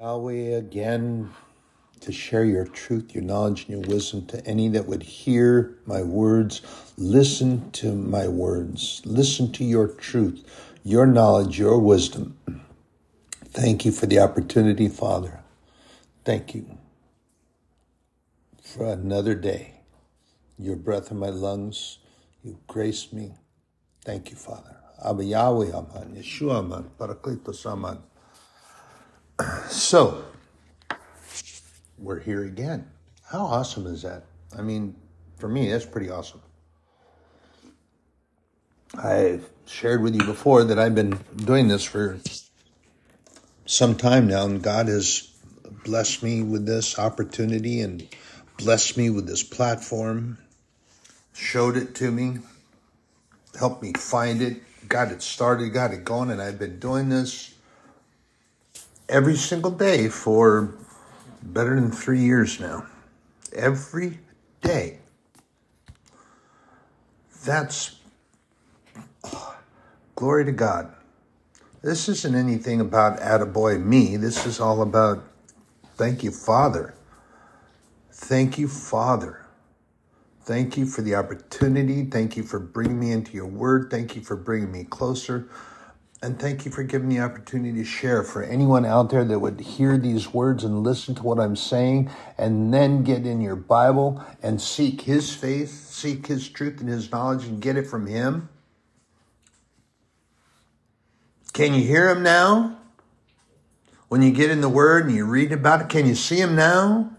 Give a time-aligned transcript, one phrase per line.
[0.00, 1.30] Yahweh, again,
[2.00, 6.00] to share your truth, your knowledge, and your wisdom to any that would hear my
[6.00, 6.62] words.
[6.96, 9.02] Listen to my words.
[9.04, 10.42] Listen to your truth,
[10.82, 12.34] your knowledge, your wisdom.
[13.44, 15.40] Thank you for the opportunity, Father.
[16.24, 16.78] Thank you
[18.62, 19.82] for another day.
[20.58, 21.98] Your breath in my lungs,
[22.42, 23.34] you graced me.
[24.02, 24.78] Thank you, Father.
[25.04, 27.98] Abba Yahweh Aman, Yeshua Aman, Parakletos Aman.
[29.68, 30.24] So,
[31.98, 32.90] we're here again.
[33.24, 34.24] How awesome is that?
[34.58, 34.96] I mean,
[35.38, 36.42] for me, that's pretty awesome.
[38.94, 42.18] I've shared with you before that I've been doing this for
[43.66, 45.30] some time now, and God has
[45.84, 48.06] blessed me with this opportunity and
[48.58, 50.38] blessed me with this platform,
[51.32, 52.38] showed it to me,
[53.58, 57.54] helped me find it, got it started, got it going, and I've been doing this
[59.10, 60.72] every single day for
[61.42, 62.86] better than three years now.
[63.52, 64.20] Every
[64.62, 64.98] day.
[67.44, 67.96] That's
[69.24, 69.58] oh,
[70.14, 70.94] glory to God.
[71.82, 74.16] This isn't anything about attaboy me.
[74.16, 75.24] This is all about
[75.96, 76.94] thank you, Father.
[78.12, 79.46] Thank you, Father.
[80.42, 82.04] Thank you for the opportunity.
[82.04, 83.88] Thank you for bringing me into your word.
[83.90, 85.48] Thank you for bringing me closer.
[86.22, 89.38] And thank you for giving me the opportunity to share for anyone out there that
[89.38, 93.56] would hear these words and listen to what I'm saying and then get in your
[93.56, 98.06] Bible and seek his faith, seek his truth and his knowledge and get it from
[98.06, 98.50] him.
[101.54, 102.76] Can you hear him now?
[104.08, 106.54] When you get in the word and you read about it, can you see him
[106.54, 107.12] now?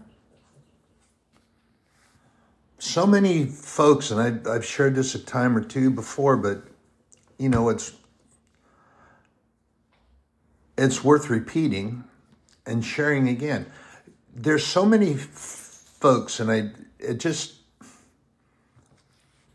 [2.78, 6.62] So many folks, and I've shared this a time or two before, but
[7.38, 7.92] you know, it's
[10.82, 12.04] it's worth repeating
[12.66, 13.66] and sharing again.
[14.34, 17.54] There's so many folks, and I it just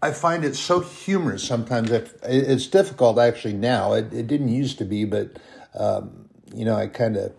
[0.02, 1.92] I find it so humorous sometimes.
[1.92, 3.93] It's difficult actually now.
[3.93, 5.38] It, it didn't used to be, but
[5.73, 7.33] um, you know, I kind of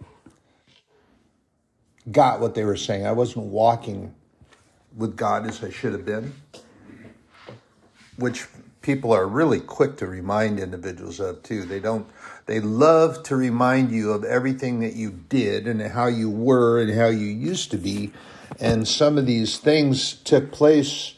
[2.10, 3.06] got what they were saying.
[3.06, 4.14] I wasn't walking
[4.96, 6.34] with God as I should have been,
[8.16, 8.46] which
[8.82, 11.64] people are really quick to remind individuals of too.
[11.64, 12.06] They don't
[12.46, 16.98] they love to remind you of everything that you did and how you were and
[16.98, 18.12] how you used to be.
[18.58, 21.14] And some of these things took place.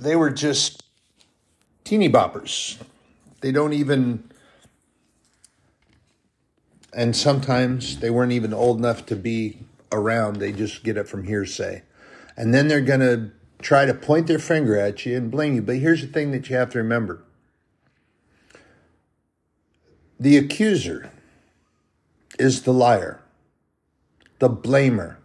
[0.00, 0.82] They were just
[1.84, 2.78] teeny boppers.
[3.40, 4.30] They don't even,
[6.94, 9.58] and sometimes they weren't even old enough to be
[9.92, 10.36] around.
[10.36, 11.82] They just get it from hearsay.
[12.36, 15.62] And then they're going to try to point their finger at you and blame you.
[15.62, 17.22] But here's the thing that you have to remember
[20.20, 21.10] the accuser
[22.38, 23.20] is the liar,
[24.38, 25.16] the blamer,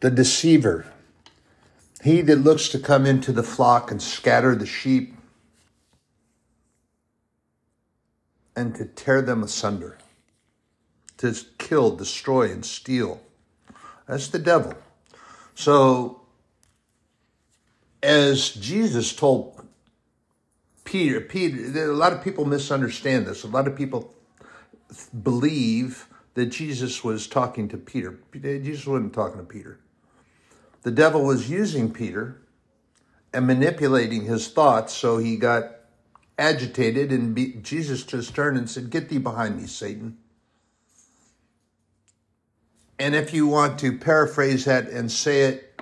[0.00, 0.86] the deceiver,
[2.02, 5.14] he that looks to come into the flock and scatter the sheep
[8.56, 9.98] and to tear them asunder,
[11.16, 13.20] to kill, destroy, and steal.
[14.06, 14.74] That's the devil.
[15.54, 16.23] So,
[18.04, 19.66] as Jesus told
[20.84, 23.42] Peter, Peter, a lot of people misunderstand this.
[23.42, 24.14] A lot of people
[25.22, 28.18] believe that Jesus was talking to Peter.
[28.32, 29.78] Jesus wasn't talking to Peter.
[30.82, 32.42] The devil was using Peter
[33.32, 35.70] and manipulating his thoughts so he got
[36.38, 40.18] agitated and be, Jesus just turned and said, Get thee behind me, Satan.
[42.98, 45.73] And if you want to paraphrase that and say it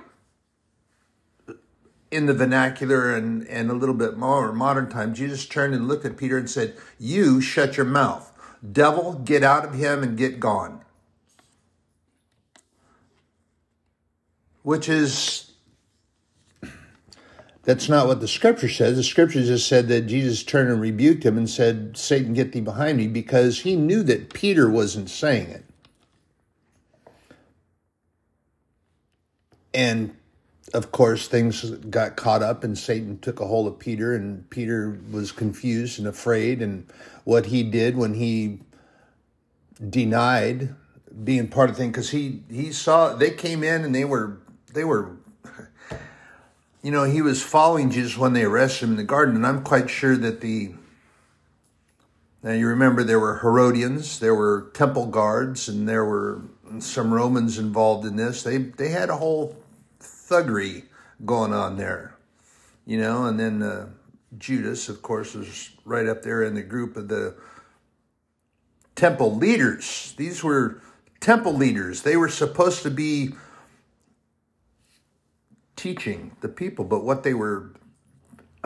[2.13, 6.05] in the vernacular and, and a little bit more modern time, Jesus turned and looked
[6.05, 8.29] at Peter and said, You shut your mouth.
[8.71, 10.81] Devil, get out of him and get gone.
[14.61, 15.51] Which is,
[17.63, 18.95] that's not what the scripture says.
[18.95, 22.61] The scripture just said that Jesus turned and rebuked him and said, Satan, get thee
[22.61, 25.65] behind me, because he knew that Peter wasn't saying it.
[29.73, 30.15] And
[30.73, 34.97] of course, things got caught up, and Satan took a hold of Peter, and Peter
[35.11, 36.61] was confused and afraid.
[36.61, 36.91] And
[37.23, 38.59] what he did when he
[39.87, 40.73] denied
[41.23, 44.39] being part of the thing, because he he saw they came in and they were
[44.73, 45.17] they were,
[46.81, 49.63] you know, he was following Jesus when they arrested him in the garden, and I'm
[49.63, 50.73] quite sure that the
[52.41, 56.41] now you remember there were Herodians, there were temple guards, and there were
[56.79, 58.41] some Romans involved in this.
[58.41, 59.62] They they had a whole
[60.33, 60.83] thuggery
[61.25, 62.15] going on there,
[62.85, 63.25] you know.
[63.25, 63.89] And then uh,
[64.37, 67.35] Judas, of course, was right up there in the group of the
[68.95, 70.13] temple leaders.
[70.17, 70.81] These were
[71.19, 72.01] temple leaders.
[72.01, 73.33] They were supposed to be
[75.75, 77.73] teaching the people, but what they were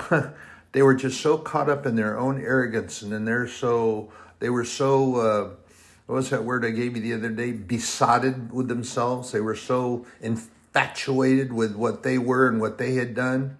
[0.72, 4.50] they were just so caught up in their own arrogance and then they're so they
[4.50, 5.50] were so uh,
[6.06, 7.52] what was that word I gave you the other day?
[7.52, 9.32] Besotted with themselves.
[9.32, 10.06] They were so
[10.78, 13.58] infatuated with what they were and what they had done.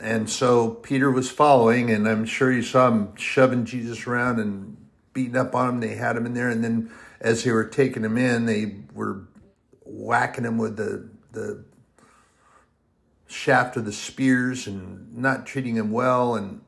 [0.00, 4.76] And so Peter was following, and I'm sure you saw him shoving Jesus around and
[5.12, 5.80] beating up on him.
[5.80, 6.90] They had him in there, and then
[7.20, 9.26] as they were taking him in, they were
[9.84, 11.64] whacking him with the the
[13.26, 16.36] shaft of the spears and not treating him well.
[16.36, 16.60] And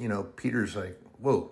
[0.00, 1.50] you know, Peter's like, "Whoa,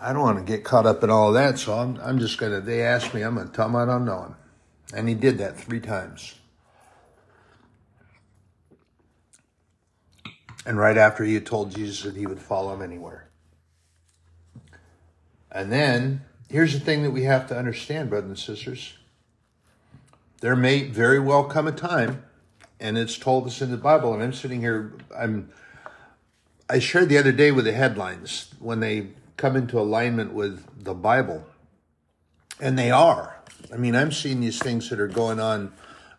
[0.00, 2.60] I don't want to get caught up in all that, so I'm, I'm just to,
[2.60, 4.36] they asked me, I'm to tell them I don't know him.
[4.92, 6.34] And he did that three times.
[10.66, 13.28] And right after he had told Jesus that he would follow him anywhere.
[15.50, 18.96] And then, here's the thing that we have to understand, brothers and sisters.
[20.40, 22.24] There may very well come a time,
[22.78, 25.50] and it's told us in the Bible, and I'm sitting here, I'm,
[26.68, 30.94] I shared the other day with the headlines when they come into alignment with the
[30.94, 31.44] Bible.
[32.60, 33.39] And they are.
[33.72, 35.72] I mean, I'm seeing these things that are going on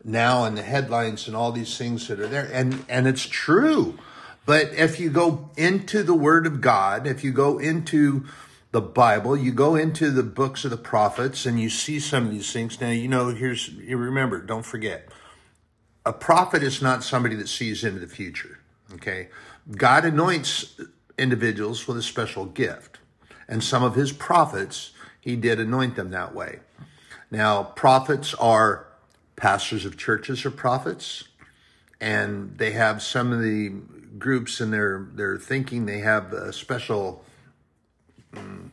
[0.03, 2.49] now in the headlines and all these things that are there.
[2.51, 3.97] And, and it's true.
[4.45, 8.25] But if you go into the Word of God, if you go into
[8.71, 12.31] the Bible, you go into the books of the prophets and you see some of
[12.31, 12.79] these things.
[12.81, 15.09] Now, you know, here's, you remember, don't forget,
[16.05, 18.59] a prophet is not somebody that sees into the future.
[18.93, 19.29] Okay.
[19.75, 20.79] God anoints
[21.17, 22.99] individuals with a special gift
[23.51, 26.59] and some of his prophets, he did anoint them that way.
[27.31, 28.87] Now, prophets are
[29.37, 31.23] pastors of churches are prophets,
[31.99, 33.69] and they have some of the
[34.19, 35.85] groups in their their thinking.
[35.85, 37.23] They have a special.
[38.33, 38.69] Mm,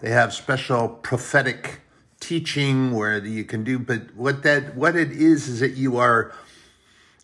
[0.00, 1.80] they have special prophetic
[2.20, 6.34] teaching where you can do, but what that what it is is that you are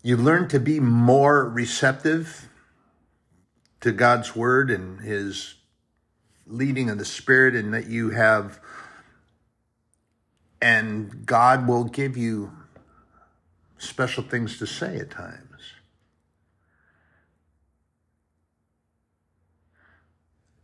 [0.03, 2.49] you learn to be more receptive
[3.81, 5.55] to God's word and His
[6.47, 8.61] leading of the Spirit and that you have,
[10.61, 12.53] and God will give you
[13.79, 15.47] special things to say at times.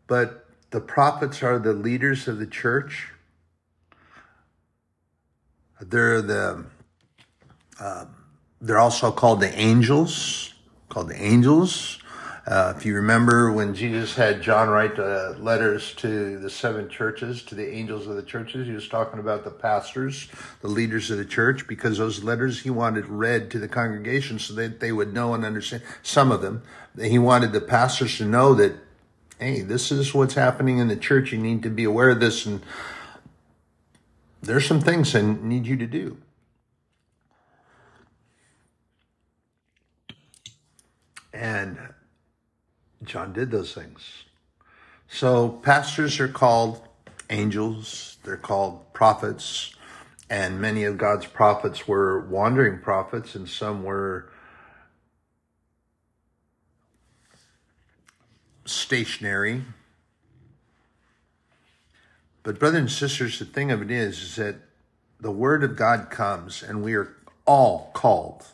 [0.06, 3.08] But the prophets are the leaders of the church.
[5.80, 6.64] They're the
[7.78, 8.06] uh,
[8.60, 10.54] they're also called the angels,
[10.88, 11.98] called the angels.
[12.46, 17.42] Uh, if you remember when Jesus had John write uh, letters to the seven churches,
[17.42, 20.28] to the angels of the churches, he was talking about the pastors,
[20.60, 24.54] the leaders of the church, because those letters he wanted read to the congregation so
[24.54, 26.62] that they would know and understand some of them.
[27.00, 28.74] He wanted the pastors to know that,
[29.40, 31.32] hey, this is what's happening in the church.
[31.32, 32.46] You need to be aware of this.
[32.46, 32.62] And
[34.40, 36.18] there's some things I need you to do.
[41.32, 41.76] And
[43.06, 44.24] John did those things.
[45.08, 46.82] So pastors are called
[47.30, 49.74] angels, they're called prophets,
[50.28, 54.30] and many of God's prophets were wandering prophets, and some were
[58.64, 59.62] stationary.
[62.42, 64.56] But, brothers and sisters, the thing of it is, is that
[65.20, 68.44] the word of God comes, and we are all called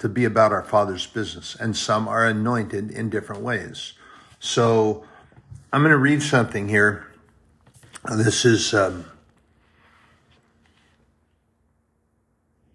[0.00, 3.92] to be about our Father's business, and some are anointed in different ways.
[4.40, 5.04] So
[5.72, 7.06] I'm going to read something here.
[8.10, 9.04] This is, um,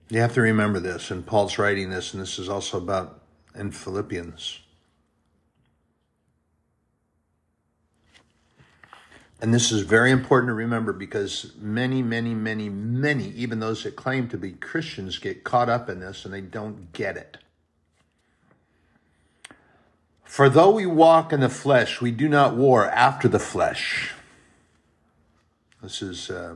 [0.10, 3.22] you have to remember this, and Paul's writing this, and this is also about
[3.56, 4.60] in Philippians.
[9.46, 13.96] And this is very important to remember because many, many, many, many, even those that
[13.96, 17.38] claim to be Christians, get caught up in this and they don't get it.
[20.24, 24.14] For though we walk in the flesh, we do not war after the flesh.
[25.80, 26.56] This is uh,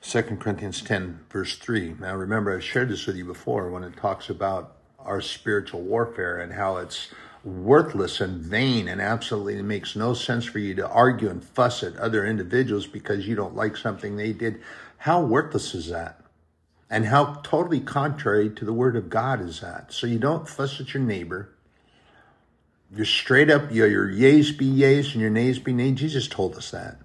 [0.00, 1.96] 2 Corinthians 10, verse 3.
[2.00, 6.38] Now, remember, I've shared this with you before when it talks about our spiritual warfare
[6.38, 7.08] and how it's
[7.44, 11.96] worthless and vain and absolutely makes no sense for you to argue and fuss at
[11.96, 14.60] other individuals because you don't like something they did.
[14.98, 16.20] How worthless is that?
[16.88, 19.92] And how totally contrary to the word of God is that?
[19.92, 21.50] So you don't fuss at your neighbor.
[22.94, 25.98] You're straight up, your, your yeas be yeas and your nays be nays.
[25.98, 26.98] Jesus told us that.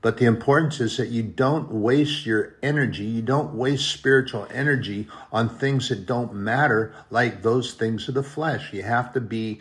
[0.00, 5.08] But the importance is that you don't waste your energy, you don't waste spiritual energy
[5.32, 8.72] on things that don't matter, like those things of the flesh.
[8.72, 9.60] You have to be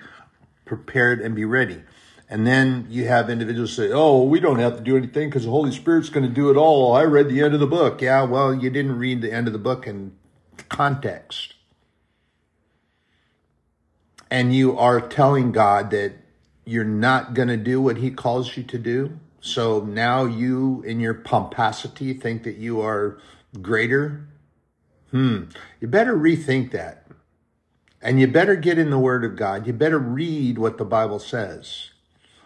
[0.67, 1.81] prepared and be ready.
[2.29, 5.51] And then you have individuals say, oh, we don't have to do anything because the
[5.51, 6.93] Holy Spirit's going to do it all.
[6.93, 8.01] I read the end of the book.
[8.01, 10.13] Yeah, well, you didn't read the end of the book in
[10.67, 11.53] context.
[14.29, 16.15] And you are telling God that
[16.65, 19.17] you're not going to do what he calls you to do.
[19.39, 23.19] So now you, in your pomposity, think that you are
[23.61, 24.27] greater.
[25.11, 25.43] Hmm.
[25.79, 27.06] You better rethink that.
[28.07, 29.67] And you better get in the Word of God.
[29.67, 31.89] You better read what the Bible says.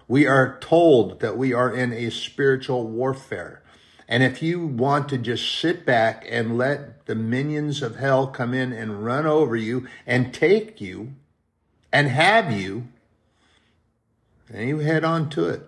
[0.07, 3.61] We are told that we are in a spiritual warfare.
[4.07, 8.55] And if you want to just sit back and let the minions of hell come
[8.55, 11.13] in and run over you and take you
[11.93, 12.87] and have you,
[14.49, 15.61] then you head on to it.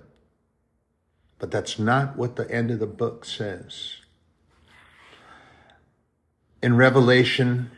[1.37, 3.97] But that's not what the end of the book says.
[6.63, 7.69] In Revelation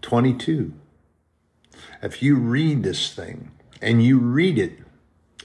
[0.00, 0.72] 22,
[2.04, 4.78] if you read this thing and you read it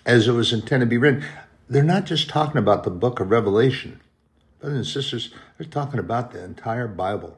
[0.05, 1.23] as it was intended to be written,
[1.69, 4.01] they're not just talking about the book of Revelation.
[4.59, 7.37] Brothers and sisters, they're talking about the entire Bible.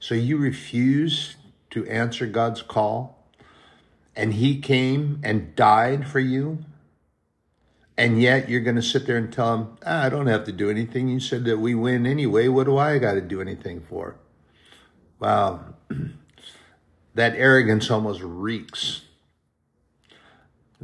[0.00, 1.36] So you refuse
[1.70, 3.28] to answer God's call,
[4.16, 6.64] and He came and died for you,
[7.98, 10.52] and yet you're going to sit there and tell Him, ah, I don't have to
[10.52, 11.08] do anything.
[11.08, 12.48] You said that we win anyway.
[12.48, 14.16] What do I got to do anything for?
[15.18, 15.74] Wow.
[17.14, 19.02] that arrogance almost reeks.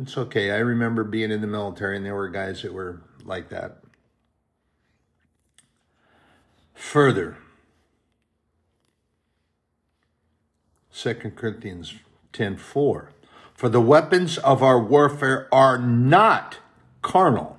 [0.00, 0.50] It's okay.
[0.50, 3.78] I remember being in the military and there were guys that were like that.
[6.74, 7.36] Further,
[10.92, 11.94] 2 Corinthians
[12.32, 13.08] 10:4
[13.54, 16.58] For the weapons of our warfare are not
[17.02, 17.58] carnal.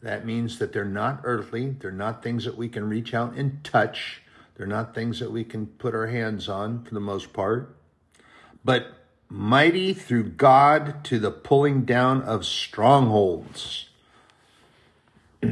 [0.00, 3.62] That means that they're not earthly, they're not things that we can reach out and
[3.62, 4.21] touch
[4.54, 7.74] they're not things that we can put our hands on for the most part.
[8.64, 8.92] But
[9.28, 13.88] mighty through God to the pulling down of strongholds.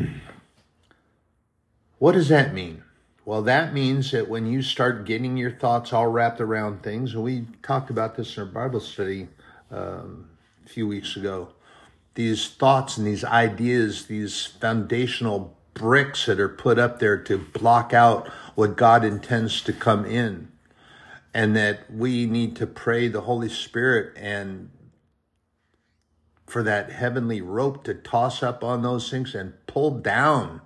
[1.99, 2.83] what does that mean?
[3.25, 7.23] Well, that means that when you start getting your thoughts all wrapped around things, and
[7.23, 9.29] we talked about this in our Bible study
[9.71, 10.29] um,
[10.67, 11.51] a few weeks ago,
[12.15, 17.95] these thoughts and these ideas, these foundational bricks that are put up there to block
[17.95, 20.49] out what God intends to come in.
[21.33, 24.69] And that we need to pray the Holy Spirit and
[26.47, 30.61] for that heavenly rope to toss up on those things and pull down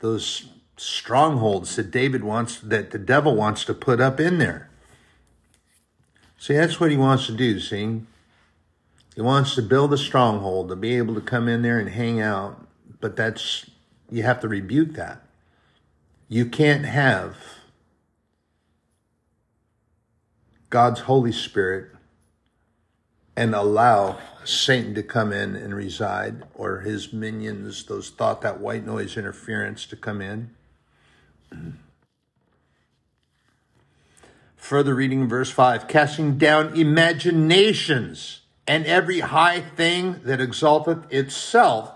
[0.00, 4.68] those strongholds that David wants, that the devil wants to put up in there.
[6.36, 8.02] See, that's what he wants to do, see?
[9.14, 12.20] He wants to build a stronghold to be able to come in there and hang
[12.20, 12.66] out,
[13.00, 13.70] but that's
[14.10, 15.22] you have to rebuke that.
[16.28, 17.36] You can't have
[20.70, 21.90] God's Holy Spirit
[23.36, 28.84] and allow Satan to come in and reside or his minions, those thought that white
[28.86, 30.50] noise interference to come in.
[34.56, 41.95] Further reading verse 5 casting down imaginations and every high thing that exalteth itself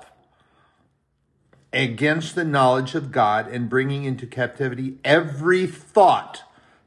[1.73, 6.43] against the knowledge of God and bringing into captivity every thought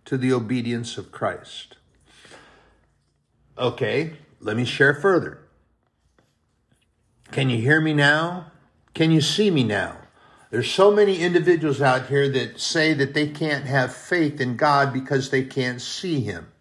[0.06, 1.78] to the obedience of Christ.
[3.58, 5.40] Okay, let me share further.
[7.32, 8.52] Can you hear me now?
[8.94, 9.98] Can you see me now?
[10.50, 14.94] There's so many individuals out here that say that they can't have faith in God
[14.94, 16.52] because they can't see Him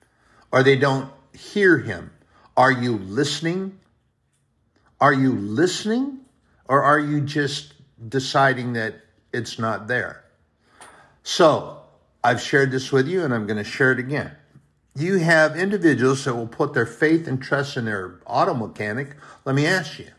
[0.50, 2.10] or they don't hear Him.
[2.56, 3.78] Are you listening?
[4.98, 6.20] Are you listening?
[6.68, 7.71] Or are you just
[8.08, 8.96] deciding that
[9.32, 10.24] it's not there.
[11.22, 11.82] So
[12.24, 14.32] I've shared this with you and I'm going to share it again.
[14.94, 19.16] You have individuals that will put their faith and trust in their auto mechanic.
[19.44, 20.10] Let me ask you,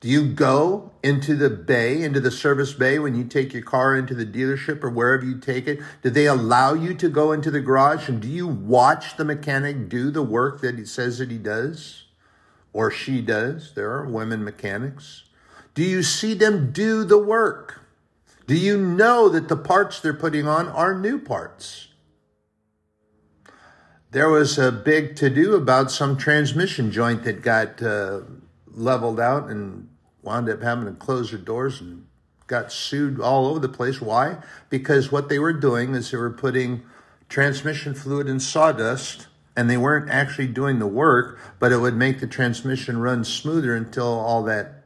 [0.00, 3.96] do you go into the bay, into the service bay when you take your car
[3.96, 5.80] into the dealership or wherever you take it?
[6.02, 9.88] Do they allow you to go into the garage and do you watch the mechanic
[9.88, 12.04] do the work that he says that he does
[12.72, 13.74] or she does?
[13.74, 15.24] There are women mechanics.
[15.78, 17.82] Do you see them do the work?
[18.48, 21.86] Do you know that the parts they're putting on are new parts?
[24.10, 28.22] There was a big to do about some transmission joint that got uh,
[28.66, 29.88] leveled out and
[30.20, 32.08] wound up having to close their doors and
[32.48, 34.00] got sued all over the place.
[34.00, 34.38] Why?
[34.70, 36.82] Because what they were doing is they were putting
[37.28, 42.18] transmission fluid in sawdust and they weren't actually doing the work, but it would make
[42.18, 44.77] the transmission run smoother until all that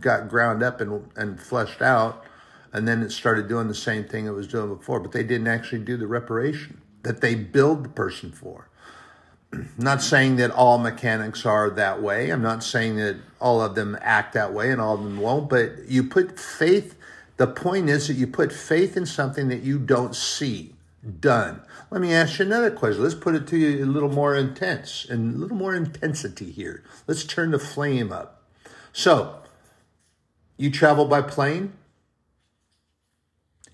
[0.00, 2.24] got ground up and, and fleshed out,
[2.72, 5.48] and then it started doing the same thing it was doing before, but they didn't
[5.48, 8.68] actually do the reparation that they billed the person for.
[9.78, 12.30] Not saying that all mechanics are that way.
[12.30, 15.48] I'm not saying that all of them act that way and all of them won't,
[15.48, 16.94] but you put faith,
[17.36, 20.74] the point is that you put faith in something that you don't see
[21.20, 21.62] done.
[21.90, 23.02] Let me ask you another question.
[23.02, 26.84] Let's put it to you a little more intense and a little more intensity here.
[27.06, 28.42] Let's turn the flame up.
[28.92, 29.36] So,
[30.60, 31.72] you travel by plane,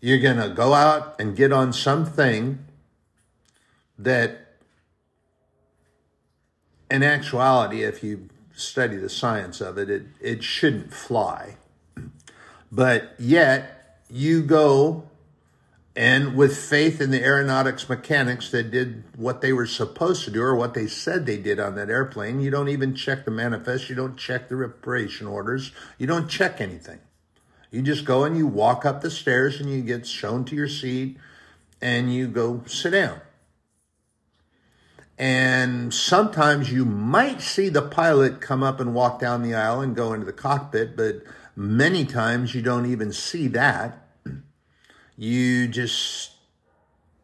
[0.00, 2.64] you're going to go out and get on something
[3.98, 4.54] that
[6.88, 11.56] in actuality, if you study the science of it, it, it shouldn't fly.
[12.70, 15.08] But yet, you go
[15.96, 20.42] and with faith in the aeronautics mechanics that did what they were supposed to do
[20.42, 23.88] or what they said they did on that airplane, you don't even check the manifest,
[23.88, 26.98] you don't check the reparation orders, you don't check anything.
[27.70, 30.68] You just go and you walk up the stairs and you get shown to your
[30.68, 31.16] seat
[31.80, 33.22] and you go sit down.
[35.18, 39.96] And sometimes you might see the pilot come up and walk down the aisle and
[39.96, 41.22] go into the cockpit, but
[41.56, 44.05] many times you don't even see that.
[45.16, 46.32] You just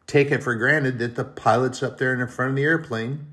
[0.07, 3.27] take it for granted that the pilot's up there in the front of the airplane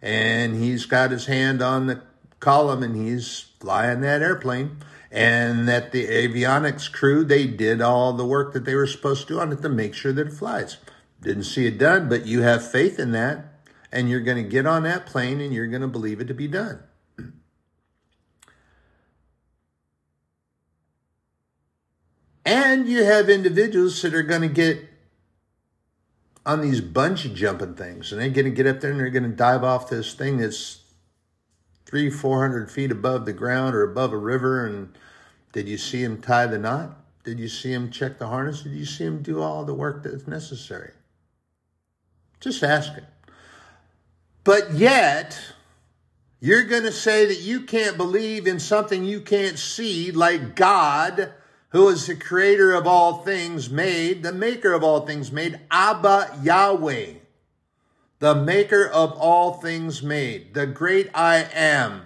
[0.00, 2.02] and he's got his hand on the
[2.40, 4.76] column and he's flying that airplane
[5.10, 9.34] and that the avionics crew they did all the work that they were supposed to
[9.34, 10.78] do on it to make sure that it flies
[11.20, 13.52] didn't see it done but you have faith in that
[13.92, 16.34] and you're going to get on that plane and you're going to believe it to
[16.34, 16.82] be done.
[22.44, 24.88] And you have individuals that are going to get
[26.44, 29.22] on these bungee jumping things and they're going to get up there and they're going
[29.22, 30.82] to dive off this thing that's
[31.86, 34.66] three, 400 feet above the ground or above a river.
[34.66, 34.96] And
[35.52, 36.98] did you see him tie the knot?
[37.22, 38.62] Did you see him check the harness?
[38.62, 40.90] Did you see him do all the work that's necessary?
[42.40, 43.04] Just asking.
[44.42, 45.38] But yet,
[46.40, 51.32] you're going to say that you can't believe in something you can't see, like God,
[51.72, 56.38] who is the creator of all things made, the maker of all things made, Abba
[56.42, 57.14] Yahweh,
[58.18, 62.02] the maker of all things made, the great I am,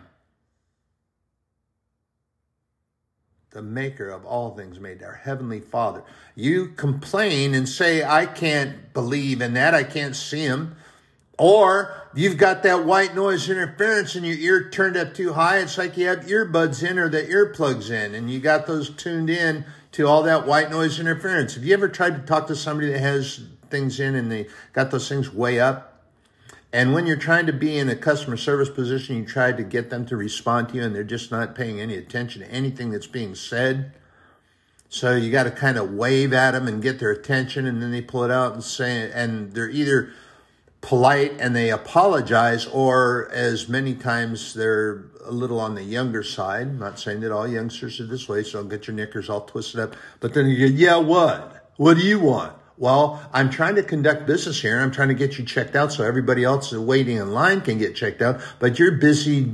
[3.50, 6.04] the maker of all things made, our heavenly Father.
[6.36, 10.76] You complain and say, I can't believe in that, I can't see him.
[11.38, 15.58] Or you've got that white noise interference and your ear turned up too high.
[15.58, 19.28] It's like you have earbuds in or the earplugs in and you got those tuned
[19.28, 21.54] in to all that white noise interference.
[21.54, 24.90] Have you ever tried to talk to somebody that has things in and they got
[24.90, 25.92] those things way up?
[26.72, 29.90] And when you're trying to be in a customer service position, you try to get
[29.90, 33.06] them to respond to you and they're just not paying any attention to anything that's
[33.06, 33.92] being said.
[34.88, 37.92] So you got to kind of wave at them and get their attention and then
[37.92, 40.12] they pull it out and say, and they're either
[40.86, 46.68] polite and they apologize, or as many times they're a little on the younger side.
[46.68, 49.40] I'm not saying that all youngsters are this way, so don't get your knickers all
[49.40, 49.96] twisted up.
[50.20, 51.72] But then you go, yeah, what?
[51.76, 52.56] What do you want?
[52.78, 54.76] Well, I'm trying to conduct business here.
[54.76, 57.78] and I'm trying to get you checked out so everybody else waiting in line can
[57.78, 59.52] get checked out, but you're busy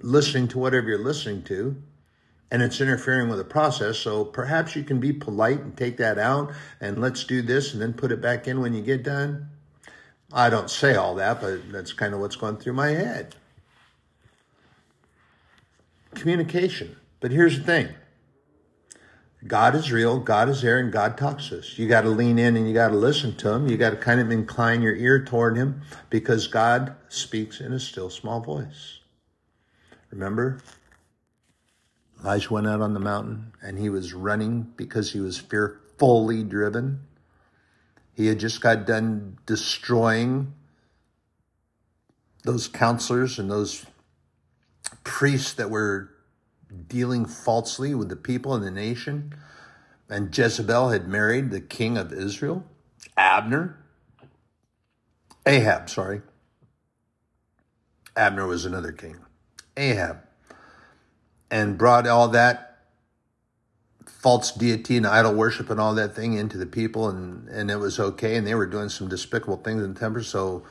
[0.00, 1.76] listening to whatever you're listening to
[2.52, 3.98] and it's interfering with the process.
[3.98, 7.82] So perhaps you can be polite and take that out and let's do this and
[7.82, 9.48] then put it back in when you get done.
[10.32, 13.34] I don't say all that, but that's kind of what's going through my head.
[16.14, 16.96] Communication.
[17.20, 17.88] But here's the thing
[19.46, 21.78] God is real, God is there, and God talks to us.
[21.78, 23.68] You got to lean in and you got to listen to Him.
[23.68, 27.80] You got to kind of incline your ear toward Him because God speaks in a
[27.80, 29.00] still small voice.
[30.10, 30.60] Remember?
[32.22, 37.00] Elijah went out on the mountain and he was running because he was fearfully driven.
[38.14, 40.52] He had just got done destroying
[42.44, 43.86] those counselors and those
[45.04, 46.10] priests that were
[46.88, 49.34] dealing falsely with the people and the nation.
[50.08, 52.64] And Jezebel had married the king of Israel,
[53.16, 53.78] Abner.
[55.46, 56.22] Ahab, sorry.
[58.16, 59.16] Abner was another king.
[59.76, 60.20] Ahab.
[61.50, 62.71] And brought all that
[64.22, 67.76] false deity and idol worship and all that thing into the people and, and it
[67.76, 70.62] was okay and they were doing some despicable things in the temple so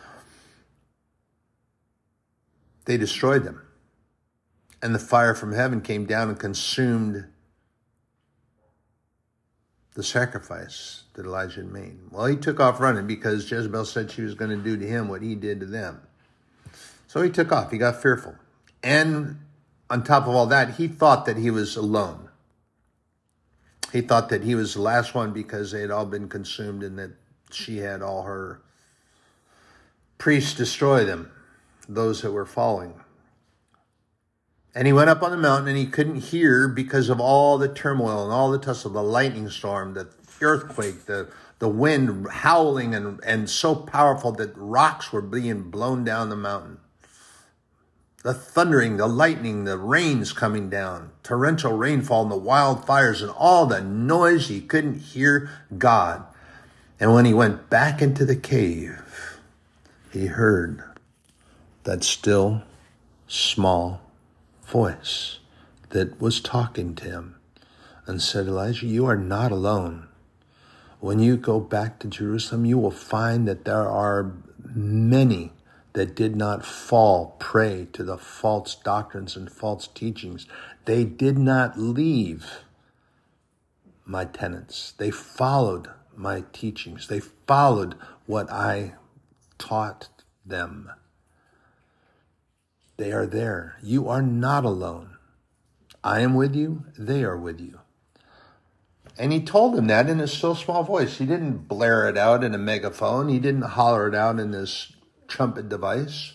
[2.85, 3.61] they destroyed them
[4.81, 7.25] and the fire from heaven came down and consumed
[9.93, 11.99] the sacrifice that Elijah made.
[12.09, 15.09] Well, he took off running because Jezebel said she was going to do to him
[15.09, 16.01] what he did to them.
[17.07, 17.71] So he took off.
[17.71, 18.35] He got fearful.
[18.81, 19.39] And
[19.89, 22.30] on top of all that, he thought that he was alone.
[23.91, 26.97] He thought that he was the last one because they had all been consumed and
[26.97, 27.11] that
[27.51, 28.61] she had all her
[30.17, 31.31] priests destroy them.
[31.89, 32.93] those that were falling.
[34.73, 37.67] And he went up on the mountain and he couldn't hear because of all the
[37.67, 40.07] turmoil and all the tussle, the lightning storm, the
[40.41, 46.29] earthquake, the, the wind howling and, and so powerful that rocks were being blown down
[46.29, 46.77] the mountain.
[48.23, 53.65] The thundering, the lightning, the rains coming down, torrential rainfall and the wildfires and all
[53.65, 56.23] the noise, he couldn't hear God.
[56.99, 59.39] And when he went back into the cave,
[60.11, 60.83] he heard
[61.83, 62.61] that still
[63.27, 64.01] small
[64.67, 65.39] voice
[65.89, 67.35] that was talking to him
[68.05, 70.07] and said, Elijah, you are not alone.
[70.99, 74.31] When you go back to Jerusalem, you will find that there are
[74.63, 75.53] many
[75.93, 80.47] that did not fall prey to the false doctrines and false teachings.
[80.85, 82.61] They did not leave
[84.05, 84.93] my tenets.
[84.97, 87.07] They followed my teachings.
[87.07, 88.93] They followed what I
[89.57, 90.09] taught
[90.45, 90.91] them.
[92.97, 93.77] They are there.
[93.81, 95.17] You are not alone.
[96.03, 96.85] I am with you.
[96.97, 97.79] They are with you.
[99.17, 101.17] And he told him that in a still small voice.
[101.17, 103.27] He didn't blare it out in a megaphone.
[103.27, 104.93] He didn't holler it out in this
[105.31, 106.33] trumpet device.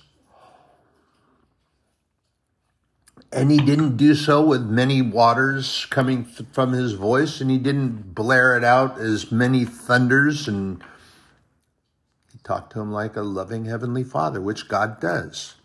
[3.31, 7.59] And he didn't do so with many waters coming th- from his voice, and he
[7.59, 10.49] didn't blare it out as many thunders.
[10.49, 10.83] And
[12.33, 15.57] he talked to him like a loving heavenly father, which God does.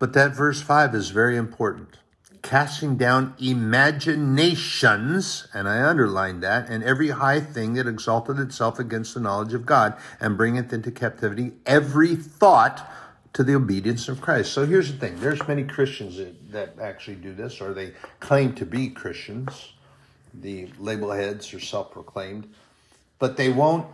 [0.00, 1.98] But that verse 5 is very important.
[2.42, 9.14] Casting down imaginations, and I underline that, and every high thing that exalted itself against
[9.14, 12.84] the knowledge of God, and bringeth into captivity every thought
[13.32, 14.52] to the obedience of Christ.
[14.52, 18.54] So here's the thing there's many Christians that, that actually do this, or they claim
[18.56, 19.72] to be Christians.
[20.34, 22.52] The label heads are self proclaimed,
[23.18, 23.86] but they won't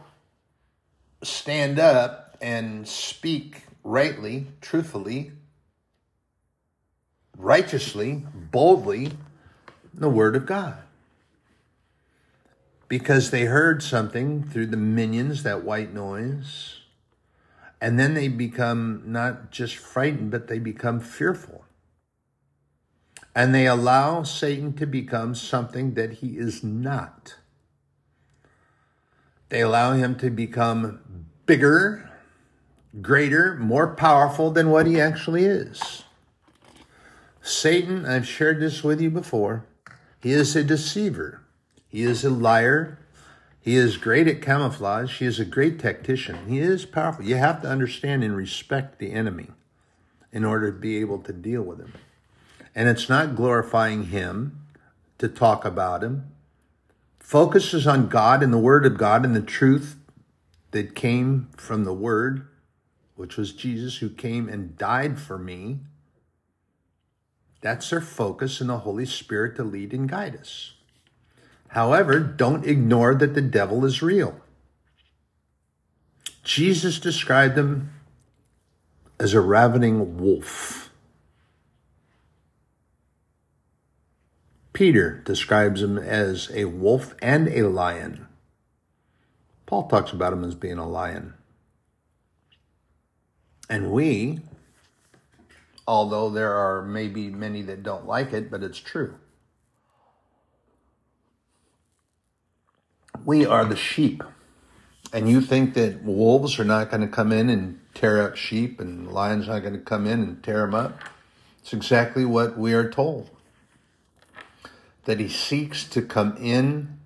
[1.22, 5.32] stand up and speak rightly, truthfully,
[7.38, 9.12] righteously, boldly
[9.94, 10.76] the Word of God.
[12.88, 16.80] Because they heard something through the minions, that white noise,
[17.80, 21.64] and then they become not just frightened, but they become fearful.
[23.34, 27.36] And they allow Satan to become something that he is not.
[29.48, 32.10] They allow him to become bigger,
[33.00, 36.04] greater, more powerful than what he actually is.
[37.48, 39.64] Satan, I've shared this with you before,
[40.20, 41.42] he is a deceiver.
[41.88, 42.98] He is a liar.
[43.60, 45.18] He is great at camouflage.
[45.18, 46.46] He is a great tactician.
[46.48, 47.24] He is powerful.
[47.24, 49.48] You have to understand and respect the enemy
[50.32, 51.94] in order to be able to deal with him.
[52.74, 54.60] And it's not glorifying him
[55.18, 56.32] to talk about him.
[57.18, 59.96] Focuses on God and the Word of God and the truth
[60.72, 62.46] that came from the Word,
[63.16, 65.80] which was Jesus who came and died for me
[67.60, 70.74] that's our focus in the Holy Spirit to lead and guide us.
[71.68, 74.40] However, don't ignore that the devil is real.
[76.42, 77.92] Jesus described him
[79.20, 80.90] as a ravening wolf.
[84.72, 88.28] Peter describes him as a wolf and a lion.
[89.66, 91.34] Paul talks about him as being a lion.
[93.68, 94.40] And we,
[95.88, 99.14] although there are maybe many that don't like it, but it's true.
[103.24, 104.22] We are the sheep.
[105.14, 108.78] And you think that wolves are not going to come in and tear up sheep
[108.78, 111.00] and lions are not going to come in and tear them up?
[111.62, 113.30] It's exactly what we are told.
[115.06, 116.98] That he seeks to come in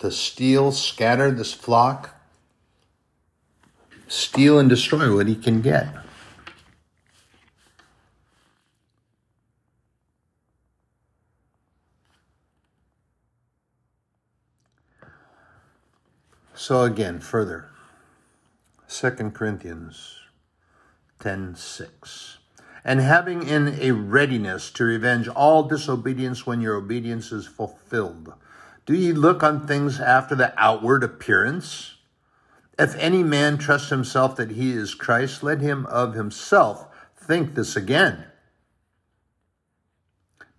[0.00, 2.20] to steal, scatter this flock,
[4.06, 5.88] steal and destroy what he can get.
[16.62, 17.70] So again, further,
[18.86, 20.20] 2 Corinthians
[21.18, 22.38] 10:6.
[22.84, 28.34] And having in a readiness to revenge all disobedience when your obedience is fulfilled.
[28.86, 31.96] Do ye look on things after the outward appearance?
[32.78, 37.74] If any man trust himself that he is Christ, let him of himself think this
[37.74, 38.26] again.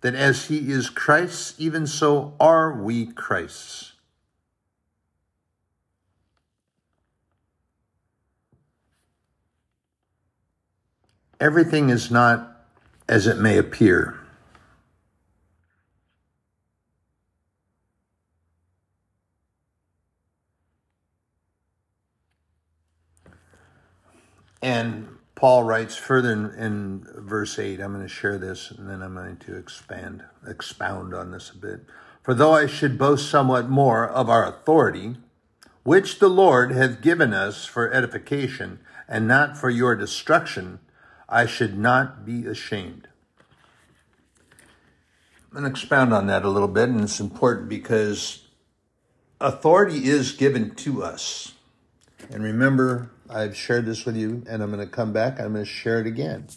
[0.02, 3.93] That as he is Christ, even so are we Christ's.
[11.44, 12.64] Everything is not
[13.06, 14.18] as it may appear.
[24.62, 29.02] And Paul writes further in, in verse 8, I'm going to share this and then
[29.02, 31.80] I'm going to expand, expound on this a bit.
[32.22, 35.16] For though I should boast somewhat more of our authority,
[35.82, 40.78] which the Lord hath given us for edification and not for your destruction,
[41.28, 43.08] I should not be ashamed.
[45.46, 48.46] I'm going to expound on that a little bit, and it's important because
[49.40, 51.54] authority is given to us.
[52.30, 55.38] And remember, I've shared this with you, and I'm going to come back.
[55.38, 56.48] I'm going to share it again.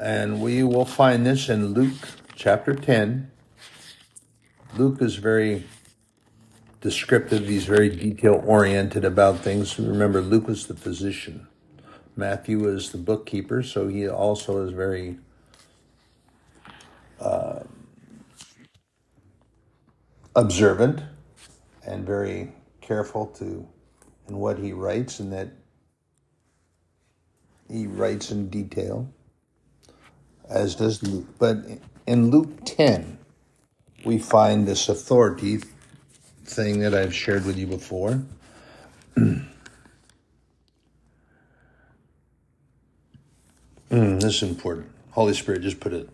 [0.00, 3.30] And we will find this in Luke chapter 10.
[4.76, 5.64] Luke is very
[6.80, 7.46] descriptive.
[7.46, 9.78] He's very detail oriented about things.
[9.78, 11.46] Remember, Luke was the physician.
[12.16, 15.18] Matthew was the bookkeeper, so he also is very
[17.20, 17.60] uh,
[20.36, 21.02] observant
[21.86, 23.66] and very careful to
[24.28, 25.48] in what he writes and that
[27.70, 29.08] he writes in detail,
[30.48, 31.26] as does Luke.
[31.38, 31.58] But
[32.06, 33.18] in Luke 10,
[34.04, 35.60] we find this authority
[36.44, 38.22] thing that I've shared with you before.
[43.92, 44.88] mm, this is important.
[45.12, 46.08] Holy Spirit, just put it,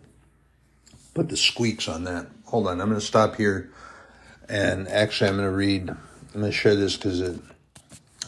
[1.14, 2.29] put the squeaks on that.
[2.47, 3.71] Hold on, I'm going to stop here,
[4.49, 5.91] and actually, I'm going to read.
[5.91, 7.41] I'm going to share this because it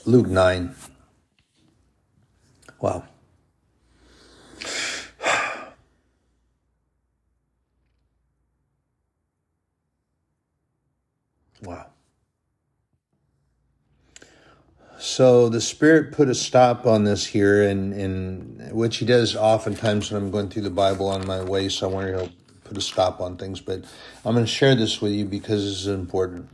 [0.06, 0.74] Luke 9.
[2.80, 3.04] Wow.
[3.04, 3.09] Wow.
[15.00, 20.12] So the Spirit put a stop on this here, and, and which He does oftentimes
[20.12, 22.18] when I'm going through the Bible on my way somewhere.
[22.18, 22.32] He'll
[22.64, 23.82] put a stop on things, but
[24.26, 26.50] I'm going to share this with you because this is important.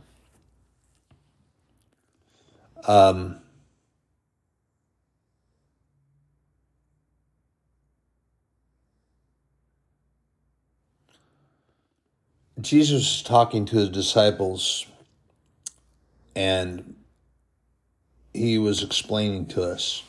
[2.87, 3.41] Um,
[12.61, 14.85] Jesus is talking to his disciples,
[16.33, 16.95] and
[18.37, 20.03] he was explaining to us,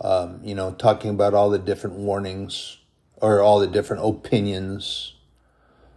[0.00, 2.78] um, you know, talking about all the different warnings
[3.16, 5.14] or all the different opinions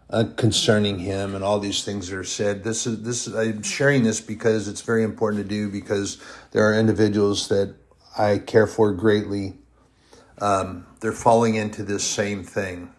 [0.10, 2.64] uh, concerning him and all these things that are said.
[2.64, 3.28] This is this.
[3.28, 7.76] Is, I'm sharing this because it's very important to do because there are individuals that
[8.18, 9.56] I care for greatly.
[10.40, 12.92] Um, they're falling into this same thing,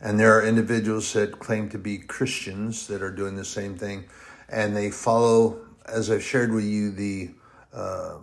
[0.00, 4.04] and there are individuals that claim to be Christians that are doing the same thing,
[4.48, 7.30] and they follow, as I've shared with you, the
[7.72, 8.18] uh,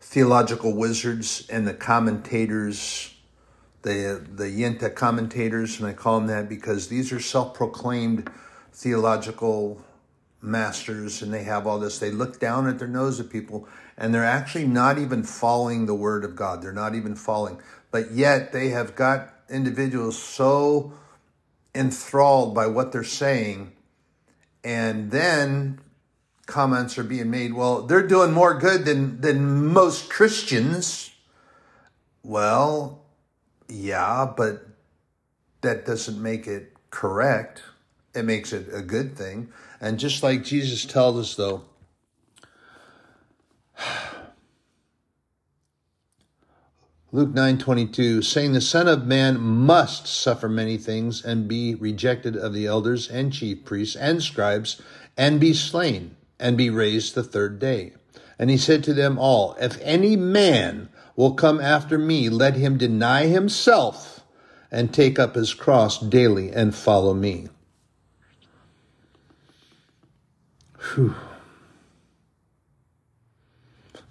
[0.00, 3.12] theological wizards and the commentators
[3.82, 8.30] the the Yenta commentators, and I call them that because these are self-proclaimed
[8.72, 9.82] theological
[10.40, 11.98] masters, and they have all this.
[11.98, 15.94] They look down at their nose at people, and they're actually not even following the
[15.94, 16.62] word of God.
[16.62, 20.92] They're not even following, but yet they have got individuals so
[21.74, 23.72] enthralled by what they're saying,
[24.64, 25.80] and then
[26.46, 27.54] comments are being made.
[27.54, 31.10] Well, they're doing more good than than most Christians.
[32.22, 33.02] Well,
[33.68, 34.66] yeah, but
[35.62, 37.62] that doesn't make it correct.
[38.14, 39.48] It makes it a good thing.
[39.80, 41.64] And just like Jesus tells us, though,
[47.14, 52.54] Luke 9:22 saying the son of man must suffer many things and be rejected of
[52.54, 54.80] the elders and chief priests and scribes
[55.14, 57.92] and be slain and be raised the third day.
[58.38, 62.78] And he said to them all, if any man will come after me, let him
[62.78, 64.24] deny himself
[64.70, 67.48] and take up his cross daily and follow me.
[70.94, 71.14] Whew.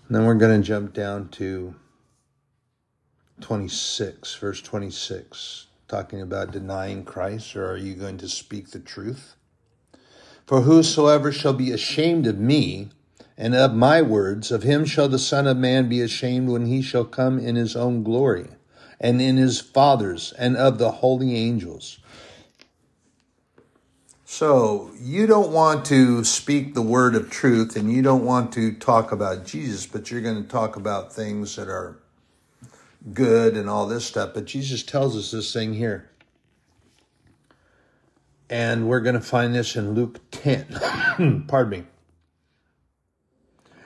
[0.07, 1.73] Then we're going to jump down to
[3.41, 9.35] 26, verse 26, talking about denying Christ, or are you going to speak the truth?
[10.45, 12.89] For whosoever shall be ashamed of me,
[13.37, 16.81] and of my words, of him shall the Son of Man be ashamed when he
[16.81, 18.47] shall come in his own glory,
[18.99, 21.99] and in his Father's, and of the holy angels.
[24.33, 28.71] So, you don't want to speak the word of truth and you don't want to
[28.71, 32.00] talk about Jesus, but you're going to talk about things that are
[33.13, 34.31] good and all this stuff.
[34.33, 36.09] But Jesus tells us this thing here.
[38.49, 41.45] And we're going to find this in Luke 10.
[41.47, 41.83] Pardon me.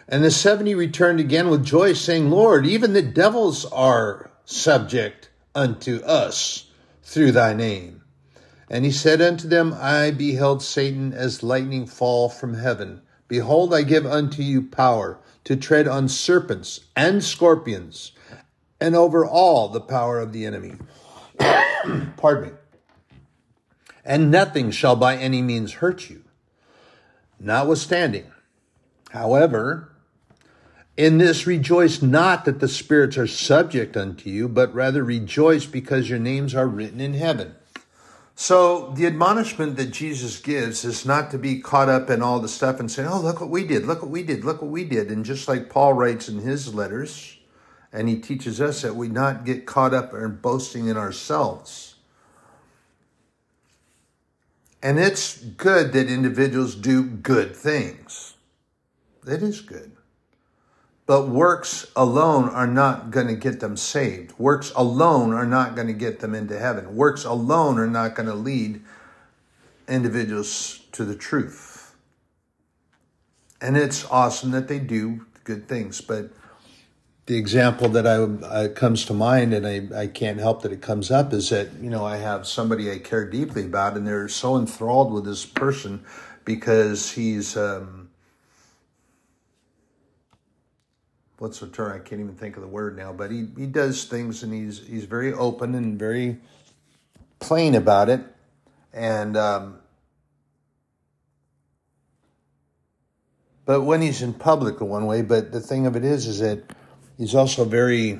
[0.07, 5.97] And the 70 returned again with joy, saying, Lord, even the devils are subject unto
[6.03, 6.69] us
[7.01, 8.03] through thy name.
[8.69, 13.01] And he said unto them, I beheld Satan as lightning fall from heaven.
[13.27, 18.11] Behold, I give unto you power to tread on serpents and scorpions
[18.85, 20.75] and over all the power of the enemy.
[22.17, 22.55] Pardon me.
[24.05, 26.21] And nothing shall by any means hurt you.
[27.39, 28.25] Notwithstanding,
[29.09, 29.91] however,
[30.95, 36.07] in this rejoice not that the spirits are subject unto you, but rather rejoice because
[36.07, 37.55] your names are written in heaven.
[38.35, 42.47] So the admonishment that Jesus gives is not to be caught up in all the
[42.47, 43.87] stuff and say, "Oh, look what we did!
[43.87, 44.45] Look what we did!
[44.45, 47.34] Look what we did!" And just like Paul writes in his letters,
[47.95, 51.95] and he teaches us that we not get caught up in boasting in ourselves.
[54.83, 58.33] And it's good that individuals do good things.
[59.25, 59.93] It is good.
[61.05, 64.37] But works alone are not going to get them saved.
[64.37, 66.97] Works alone are not going to get them into heaven.
[66.97, 68.81] Works alone are not going to lead
[69.87, 71.95] individuals to the truth.
[73.61, 76.01] And it's awesome that they do good things.
[76.01, 76.31] But
[77.25, 81.09] the example that I, comes to mind, and I, I can't help that it comes
[81.09, 84.57] up, is that, you know, I have somebody I care deeply about, and they're so
[84.57, 86.05] enthralled with this person
[86.43, 87.57] because he's.
[87.57, 88.09] Um,
[91.39, 91.93] what's the term?
[91.93, 94.85] I can't even think of the word now, but he, he does things and he's
[94.85, 96.37] he's very open and very
[97.39, 98.21] plain about it.
[98.93, 99.79] And um,
[103.65, 106.63] but when he's in public one way, but the thing of it is is that
[107.17, 108.19] he's also very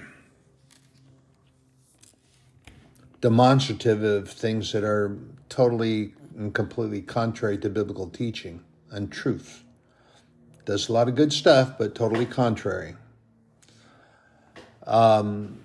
[3.21, 5.17] demonstrative of things that are
[5.49, 9.63] totally and completely contrary to biblical teaching and truth.
[10.65, 12.95] Does a lot of good stuff, but totally contrary.
[14.85, 15.59] Um,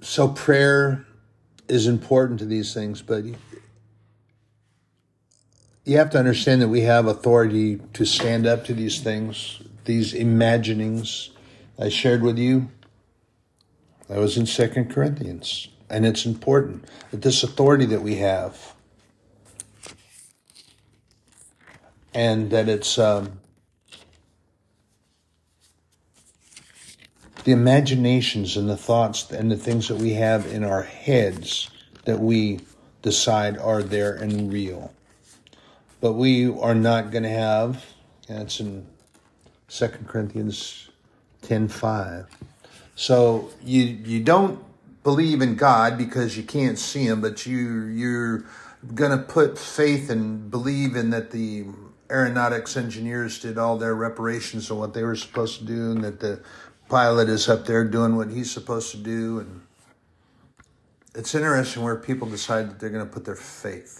[0.00, 1.06] so prayer
[1.68, 3.24] is important to these things, but
[5.84, 10.12] you have to understand that we have authority to stand up to these things, these
[10.14, 11.30] imaginings
[11.80, 12.70] I shared with you.
[14.08, 15.68] That was in Second Corinthians.
[15.88, 18.74] And it's important that this authority that we have
[22.12, 23.40] and that it's um,
[27.44, 31.70] the imaginations and the thoughts and the things that we have in our heads
[32.04, 32.60] that we
[33.00, 34.92] decide are there and real.
[36.02, 37.86] But we are not going to have,
[38.28, 38.86] that's in
[39.68, 40.89] 2 Corinthians
[41.50, 42.26] 10 5.
[42.94, 44.62] So you, you don't
[45.02, 48.44] believe in God because you can't see Him, but you, you're
[48.94, 51.64] going to put faith and believe in that the
[52.08, 56.20] aeronautics engineers did all their reparations on what they were supposed to do and that
[56.20, 56.40] the
[56.88, 59.40] pilot is up there doing what he's supposed to do.
[59.40, 59.62] And
[61.16, 63.99] it's interesting where people decide that they're going to put their faith.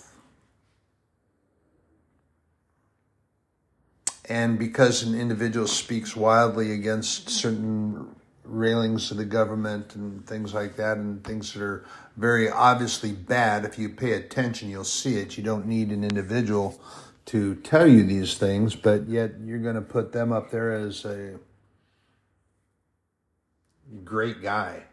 [4.31, 8.14] And because an individual speaks wildly against certain
[8.45, 11.85] railings of the government and things like that, and things that are
[12.16, 15.37] very obviously bad, if you pay attention, you'll see it.
[15.37, 16.81] You don't need an individual
[17.27, 21.05] to tell you these things, but yet you're going to put them up there as
[21.05, 21.35] a
[24.05, 24.85] great guy.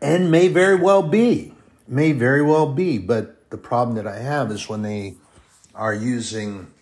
[0.00, 1.54] And may very well be,
[1.88, 5.16] may very well be, but the problem that I have is when they
[5.74, 6.72] are using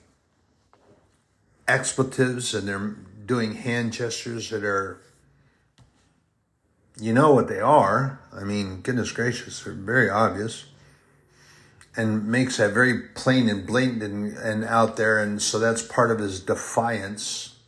[1.67, 2.97] expletives and they're
[3.27, 5.01] doing hand gestures that are,
[7.01, 8.21] you know what they are.
[8.33, 10.67] I mean, goodness gracious, they're very obvious
[11.97, 15.19] and makes that very plain and blatant and, and out there.
[15.19, 17.59] And so that's part of his defiance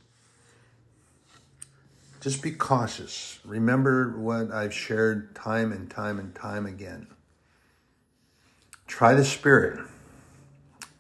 [2.21, 3.41] just be cautious.
[3.45, 7.07] Remember what I've shared time and time and time again.
[8.87, 9.87] Try the Spirit.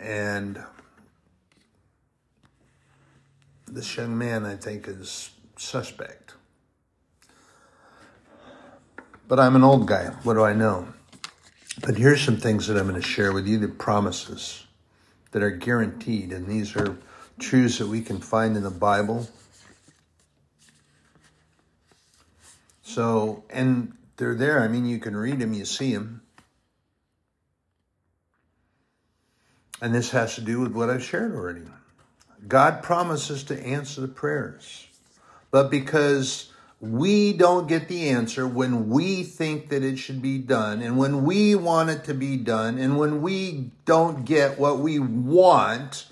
[0.01, 0.65] And
[3.67, 6.35] this young man, I think, is suspect.
[9.29, 10.07] But I'm an old guy.
[10.25, 10.88] What do I know?
[11.83, 14.65] But here's some things that I'm going to share with you the promises
[15.31, 16.33] that are guaranteed.
[16.33, 16.96] And these are
[17.38, 19.29] truths that we can find in the Bible
[22.90, 24.61] So, and they're there.
[24.61, 26.23] I mean, you can read them, you see them.
[29.81, 31.62] And this has to do with what I've shared already.
[32.46, 34.87] God promises to answer the prayers.
[35.50, 40.81] But because we don't get the answer when we think that it should be done,
[40.81, 44.98] and when we want it to be done, and when we don't get what we
[44.98, 46.06] want,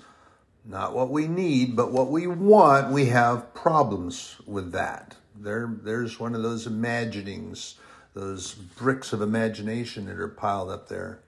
[0.65, 5.15] not what we need, but what we want, we have problems with that.
[5.35, 7.75] There, there's one of those imaginings,
[8.13, 11.21] those bricks of imagination that are piled up there.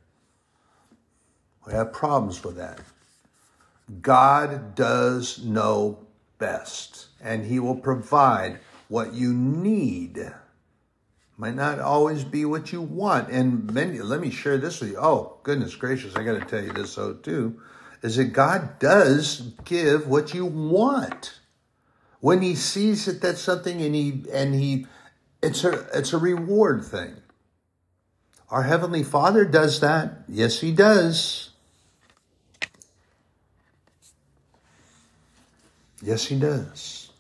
[1.66, 2.80] We have problems with that.
[4.02, 6.00] God does know
[6.38, 10.32] best, and He will provide what you need.
[11.38, 13.30] Might not always be what you want.
[13.30, 14.98] And many, let me share this with you.
[15.00, 17.62] Oh, goodness gracious, I got to tell you this, so too,
[18.02, 21.40] is that God does give what you want.
[22.20, 24.88] When He sees that that's something and He, and He,
[25.42, 27.16] it's a, it's a reward thing.
[28.50, 30.24] Our Heavenly Father does that.
[30.28, 31.51] Yes, He does.
[36.02, 37.12] Yes, He does.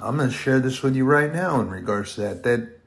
[0.00, 2.44] I'm going to share this with you right now in regards to that.
[2.44, 2.78] That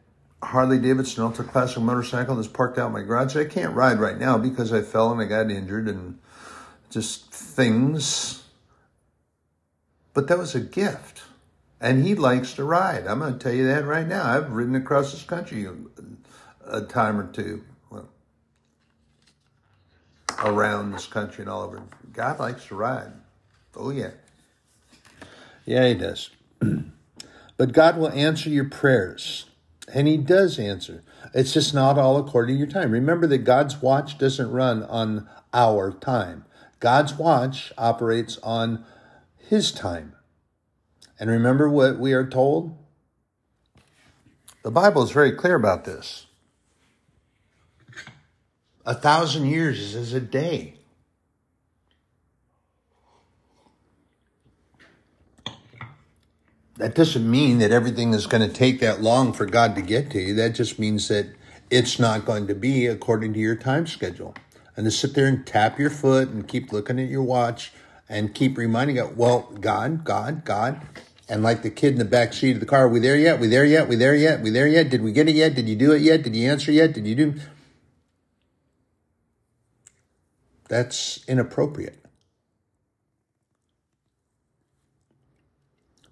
[0.41, 3.35] Harley Davidson Ultra Classic motorcycle that's parked out in my garage.
[3.35, 6.19] I can't ride right now because I fell and I got injured and
[6.89, 8.43] just things.
[10.13, 11.23] But that was a gift.
[11.79, 13.07] And he likes to ride.
[13.07, 14.25] I'm going to tell you that right now.
[14.25, 15.67] I've ridden across this country
[16.65, 17.63] a time or two.
[20.43, 21.81] Around this country and all over.
[22.13, 23.11] God likes to ride.
[23.75, 24.11] Oh, yeah.
[25.65, 26.31] Yeah, he does.
[27.57, 29.45] but God will answer your prayers.
[29.93, 31.03] And he does answer.
[31.33, 32.91] It's just not all according to your time.
[32.91, 36.45] Remember that God's watch doesn't run on our time.
[36.79, 38.83] God's watch operates on
[39.37, 40.15] his time.
[41.19, 42.75] And remember what we are told?
[44.63, 46.27] The Bible is very clear about this.
[48.85, 50.75] A thousand years is a day.
[56.77, 60.09] That doesn't mean that everything is going to take that long for God to get
[60.11, 60.33] to you.
[60.33, 61.27] That just means that
[61.69, 64.33] it's not going to be according to your time schedule.
[64.75, 67.71] And to sit there and tap your foot and keep looking at your watch
[68.09, 70.81] and keep reminding it, well, God, God, God.
[71.29, 73.39] And like the kid in the back seat of the car, we there yet?
[73.39, 73.87] We there yet?
[73.87, 74.41] We there yet?
[74.41, 74.89] We there yet?
[74.89, 75.53] Did we get it yet?
[75.53, 76.23] Did you do it yet?
[76.23, 76.93] Did you answer yet?
[76.93, 77.35] Did you do?
[80.71, 81.97] That's inappropriate.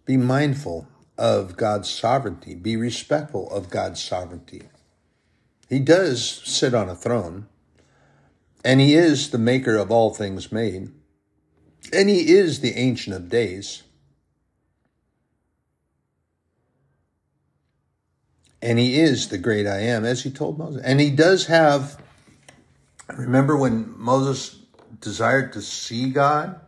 [0.04, 0.86] Be mindful
[1.18, 2.56] of God's sovereignty.
[2.56, 4.64] Be respectful of God's sovereignty.
[5.70, 7.48] He does sit on a throne,
[8.62, 10.90] and He is the maker of all things made,
[11.94, 13.84] and He is the Ancient of Days.
[18.62, 20.82] And He is the great I am, as He told Moses.
[20.84, 22.04] And He does have,
[23.18, 24.60] remember when Moses
[25.02, 26.60] desired to see God,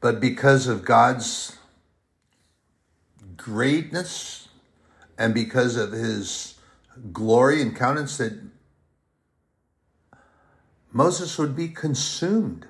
[0.00, 1.56] but because of God's
[3.36, 4.48] greatness
[5.18, 6.54] and because of his
[7.12, 8.38] glory and countenance that
[10.92, 12.66] Moses would be consumed.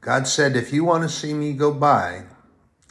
[0.00, 2.24] God said, if you want to see me go by,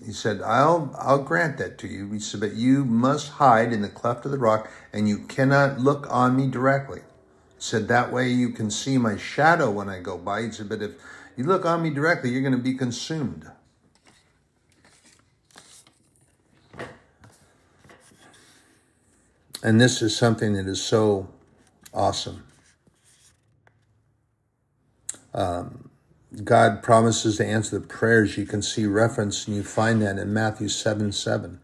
[0.06, 2.12] he said, I'll, I'll grant that to you.
[2.12, 5.80] He said, but you must hide in the cleft of the rock and you cannot
[5.80, 7.00] look on me directly.
[7.00, 10.44] He said, that way you can see my shadow when I go by.
[10.44, 10.92] He said, but if
[11.36, 13.50] you look on me directly, you're going to be consumed.
[19.64, 21.28] And this is something that is so
[21.92, 22.44] awesome.
[25.34, 25.87] Um,
[26.44, 28.38] God promises to answer the prayers.
[28.38, 31.60] You can see reference, and you find that in Matthew 7 7.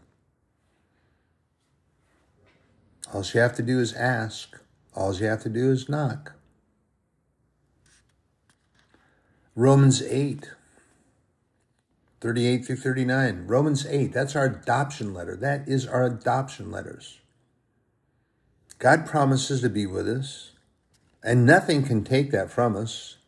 [3.12, 4.60] All you have to do is ask,
[4.94, 6.32] all you have to do is knock.
[9.54, 10.50] Romans 8,
[12.20, 13.44] 38 through 39.
[13.46, 15.36] Romans 8, that's our adoption letter.
[15.36, 17.20] That is our adoption letters.
[18.80, 20.50] God promises to be with us,
[21.22, 23.18] and nothing can take that from us.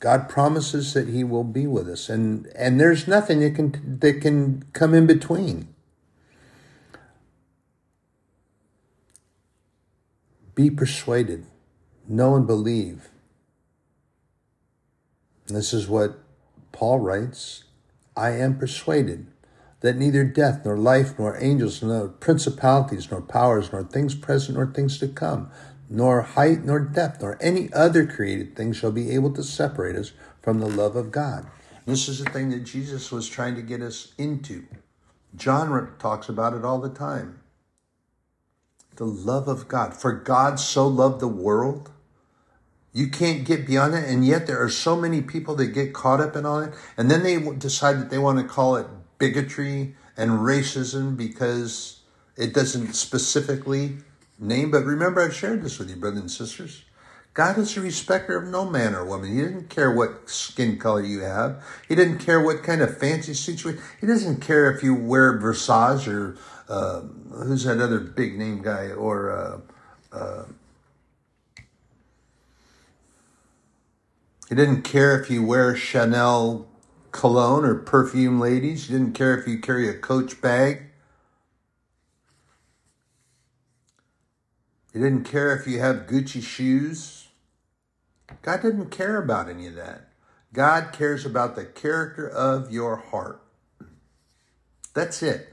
[0.00, 4.20] God promises that He will be with us, and, and there's nothing that can that
[4.20, 5.68] can come in between.
[10.54, 11.46] Be persuaded,
[12.08, 13.08] know and believe.
[15.46, 16.18] This is what
[16.72, 17.64] Paul writes
[18.16, 19.26] I am persuaded
[19.80, 24.66] that neither death, nor life, nor angels, nor principalities, nor powers, nor things present, nor
[24.66, 25.50] things to come,
[25.88, 30.12] nor height, nor depth, nor any other created thing shall be able to separate us
[30.42, 31.46] from the love of God.
[31.86, 34.66] This is the thing that Jesus was trying to get us into.
[35.34, 37.40] John talks about it all the time.
[38.96, 39.94] The love of God.
[39.94, 41.90] For God so loved the world.
[42.92, 44.04] You can't get beyond it.
[44.04, 46.74] And yet there are so many people that get caught up in all it.
[46.96, 48.86] And then they decide that they want to call it
[49.18, 52.00] bigotry and racism because
[52.36, 53.98] it doesn't specifically
[54.38, 54.70] name.
[54.70, 56.84] But remember, I've shared this with you, brothers and sisters.
[57.34, 59.30] God is a respecter of no man or woman.
[59.30, 61.62] He didn't care what skin color you have.
[61.88, 66.08] He didn't care what kind of fancy you He doesn't care if you wear Versace
[66.12, 66.36] or
[66.68, 67.02] uh,
[67.44, 68.90] who's that other big name guy?
[68.90, 70.44] Or uh, uh,
[74.48, 76.66] he didn't care if you wear Chanel
[77.12, 78.88] cologne or perfume, ladies.
[78.88, 80.87] He didn't care if you carry a Coach bag.
[84.92, 87.28] He didn't care if you have Gucci shoes.
[88.42, 90.08] God didn't care about any of that.
[90.52, 93.42] God cares about the character of your heart.
[94.94, 95.48] That's it.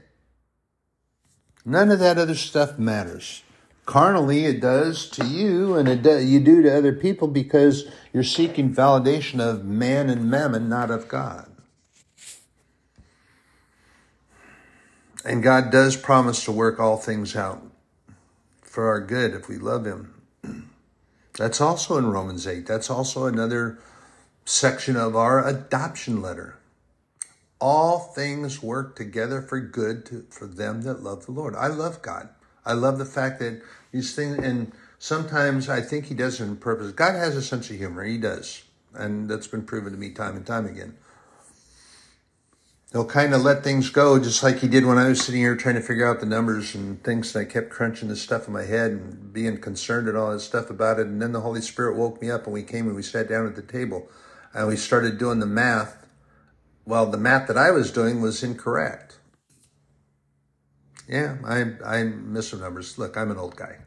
[1.64, 3.42] None of that other stuff matters.
[3.84, 8.24] Carnally, it does to you, and it do, you do to other people because you're
[8.24, 11.50] seeking validation of man and mammon, not of God.
[15.24, 17.62] And God does promise to work all things out
[18.76, 20.12] for our good if we love Him.
[21.38, 22.66] That's also in Romans 8.
[22.66, 23.78] That's also another
[24.44, 26.58] section of our adoption letter.
[27.58, 31.54] All things work together for good to, for them that love the Lord.
[31.56, 32.28] I love God.
[32.66, 33.62] I love the fact that
[33.92, 36.92] these things, and sometimes I think He does it on purpose.
[36.92, 38.04] God has a sense of humor.
[38.04, 38.62] He does.
[38.92, 40.98] And that's been proven to me time and time again
[42.92, 45.56] he'll kind of let things go, just like he did when I was sitting here
[45.56, 47.34] trying to figure out the numbers and things.
[47.34, 50.44] And I kept crunching this stuff in my head and being concerned and all this
[50.44, 51.06] stuff about it.
[51.06, 53.46] And then the Holy Spirit woke me up and we came and we sat down
[53.46, 54.08] at the table
[54.54, 56.06] and we started doing the math.
[56.84, 59.18] Well, the math that I was doing was incorrect.
[61.08, 62.98] Yeah, I, I miss some numbers.
[62.98, 63.78] Look, I'm an old guy.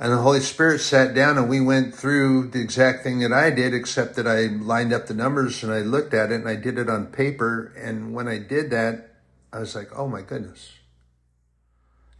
[0.00, 3.50] And the Holy Spirit sat down and we went through the exact thing that I
[3.50, 6.56] did, except that I lined up the numbers and I looked at it and I
[6.56, 7.70] did it on paper.
[7.76, 9.10] And when I did that,
[9.52, 10.72] I was like, oh my goodness.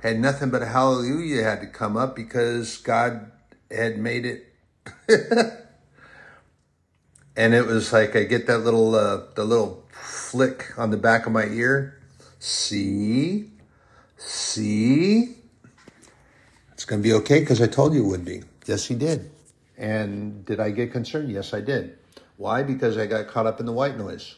[0.03, 3.33] Had nothing but a hallelujah had to come up because God
[3.71, 4.45] had made it.
[7.35, 11.25] and it was like I get that little uh, the little flick on the back
[11.25, 11.99] of my ear.
[12.39, 13.51] See?
[14.19, 15.40] See?
[16.81, 18.43] It's going to be okay because I told you it would be.
[18.65, 19.31] Yes, he did.
[19.77, 21.31] And did I get concerned?
[21.31, 21.99] Yes, I did.
[22.39, 22.63] Why?
[22.63, 24.35] Because I got caught up in the white noise.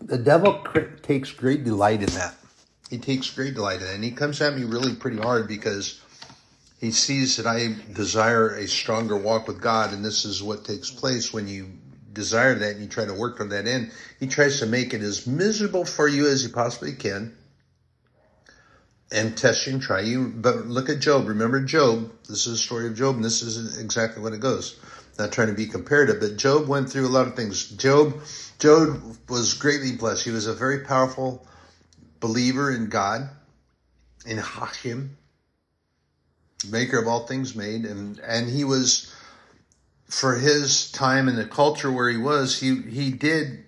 [0.00, 0.66] The devil
[1.02, 2.34] takes great delight in that.
[2.90, 3.94] He takes great delight in it.
[3.94, 6.00] And he comes at me really pretty hard because
[6.80, 9.92] he sees that I desire a stronger walk with God.
[9.92, 11.70] And this is what takes place when you
[12.12, 13.92] desire that and you try to work on that end.
[14.18, 17.37] He tries to make it as miserable for you as he possibly can
[19.10, 20.32] and test you and try you.
[20.34, 21.28] But look at Job.
[21.28, 22.10] Remember Job.
[22.28, 24.78] This is the story of Job, and this is exactly what it goes.
[25.18, 27.70] Not trying to be comparative, but Job went through a lot of things.
[27.70, 28.20] Job,
[28.58, 30.24] Job was greatly blessed.
[30.24, 31.46] He was a very powerful
[32.20, 33.28] believer in God,
[34.26, 35.16] in Hashem,
[36.70, 39.12] maker of all things made, and and he was
[40.06, 42.60] for his time in the culture where he was.
[42.60, 43.64] He he did.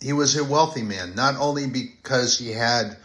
[0.00, 2.96] He was a wealthy man, not only because he had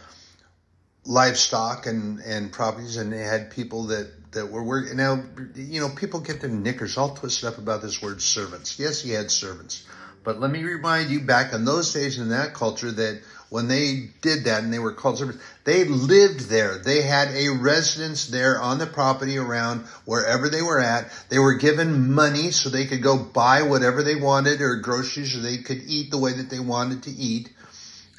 [1.04, 4.96] livestock and, and properties, and they had people that, that were working.
[4.96, 5.22] Now,
[5.54, 8.78] you know, people get their knickers all twisted up about this word servants.
[8.78, 9.84] Yes, he had servants.
[10.24, 14.08] But let me remind you back in those days in that culture that when they
[14.22, 16.78] did that and they were called servants, they lived there.
[16.78, 21.12] They had a residence there on the property around wherever they were at.
[21.28, 25.40] They were given money so they could go buy whatever they wanted or groceries or
[25.40, 27.50] they could eat the way that they wanted to eat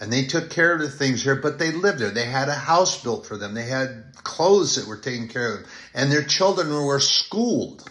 [0.04, 2.12] and they took care of the things here, but they lived there.
[2.12, 3.54] They had a house built for them.
[3.54, 7.90] They had clothes that were taken care of, and their children were schooled.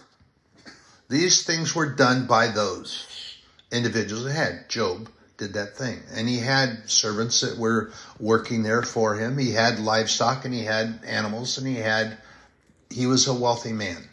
[1.09, 3.39] These things were done by those
[3.71, 4.69] individuals that had.
[4.69, 6.03] Job did that thing.
[6.13, 9.35] And he had servants that were working there for him.
[9.39, 12.19] He had livestock and he had animals and he had,
[12.91, 14.07] he was a wealthy man.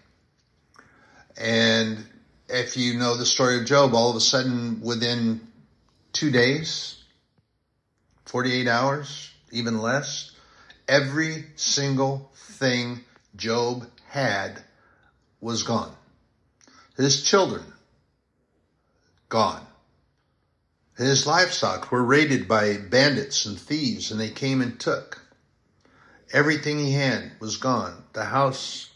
[1.37, 1.99] And
[2.49, 5.47] if you know the story of Job, all of a sudden within
[6.15, 6.97] two days,
[8.31, 10.31] 48 hours, even less.
[10.87, 13.01] Every single thing
[13.35, 14.63] Job had
[15.41, 15.93] was gone.
[16.97, 17.65] His children,
[19.29, 19.67] gone.
[20.97, 25.21] His livestock were raided by bandits and thieves and they came and took.
[26.33, 28.05] Everything he had was gone.
[28.13, 28.91] The house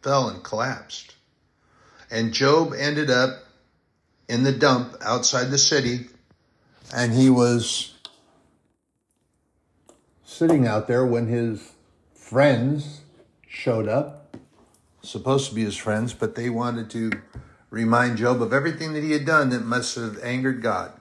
[0.00, 1.14] fell and collapsed.
[2.10, 3.44] And Job ended up
[4.30, 6.08] in the dump outside the city
[6.94, 7.92] and he was
[10.30, 11.72] sitting out there when his
[12.14, 13.00] friends
[13.48, 14.36] showed up,
[15.02, 17.10] supposed to be his friends, but they wanted to
[17.68, 20.92] remind Job of everything that he had done that must have angered God.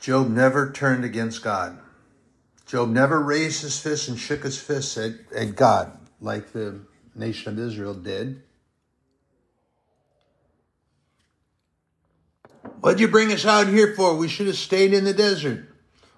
[0.00, 1.78] Job never turned against God.
[2.66, 6.80] Job never raised his fist and shook his fist at, at God like the
[7.14, 8.42] nation of Israel did.
[12.84, 14.14] What'd you bring us out here for?
[14.14, 15.70] We should have stayed in the desert.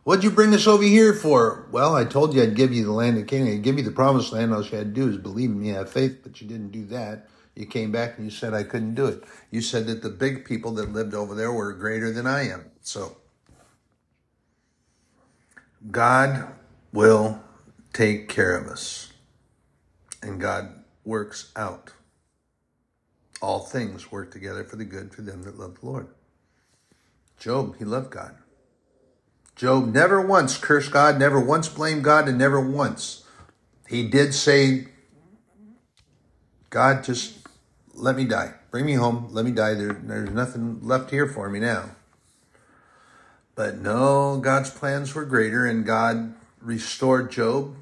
[0.02, 1.68] What'd you bring us over here for?
[1.70, 3.54] Well, I told you I'd give you the land of Canaan.
[3.54, 4.52] I'd give you the promised land.
[4.52, 6.84] All you had to do is believe in me, have faith, but you didn't do
[6.86, 7.28] that.
[7.54, 9.22] You came back and you said I couldn't do it.
[9.52, 12.64] You said that the big people that lived over there were greater than I am.
[12.80, 13.16] So,
[15.88, 16.48] God
[16.92, 17.44] will
[17.92, 19.12] take care of us.
[20.20, 21.92] And God works out.
[23.40, 26.08] All things work together for the good for them that love the Lord.
[27.38, 28.36] Job, he loved God.
[29.54, 33.24] Job never once cursed God, never once blamed God, and never once.
[33.88, 34.88] He did say,
[36.70, 37.38] God, just
[37.94, 38.54] let me die.
[38.70, 39.28] Bring me home.
[39.30, 39.74] Let me die.
[39.74, 41.90] There, there's nothing left here for me now.
[43.54, 47.74] But no, God's plans were greater, and God restored Job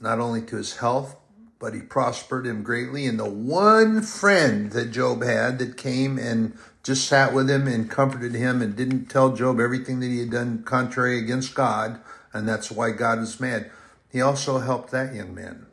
[0.00, 1.16] not only to his health,
[1.58, 3.06] but he prospered him greatly.
[3.06, 7.90] And the one friend that Job had that came and just sat with him and
[7.90, 12.00] comforted him and didn't tell Job everything that he had done contrary against God,
[12.32, 13.70] and that's why God is mad.
[14.10, 15.66] He also helped that young man.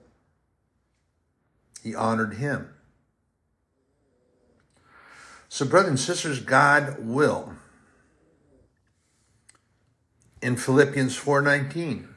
[1.84, 2.70] He honored him.
[5.47, 7.53] So, brothers and sisters, God will.
[10.41, 12.07] In Philippians 4:19,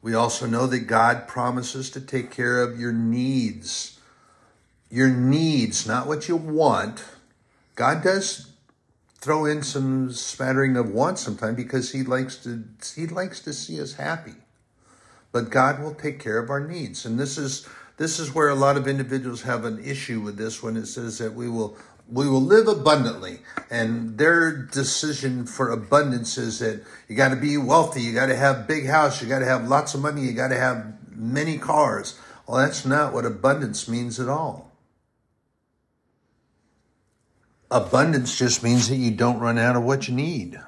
[0.00, 3.98] we also know that God promises to take care of your needs.
[4.88, 7.02] Your needs, not what you want.
[7.76, 8.52] God does
[9.18, 12.64] throw in some smattering of wants sometimes because he likes to
[12.94, 14.34] he likes to see us happy.
[15.30, 17.04] But God will take care of our needs.
[17.04, 17.68] And this is
[17.98, 21.18] this is where a lot of individuals have an issue with this when it says
[21.18, 21.76] that we will
[22.08, 27.56] we will live abundantly and their decision for abundance is that you got to be
[27.56, 30.32] wealthy you got to have big house you got to have lots of money you
[30.32, 32.16] got to have many cars
[32.46, 34.65] well that's not what abundance means at all
[37.70, 40.60] abundance just means that you don't run out of what you need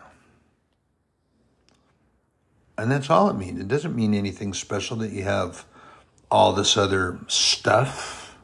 [2.77, 5.65] and that's all it means it doesn't mean anything special that you have
[6.31, 8.37] all this other stuff.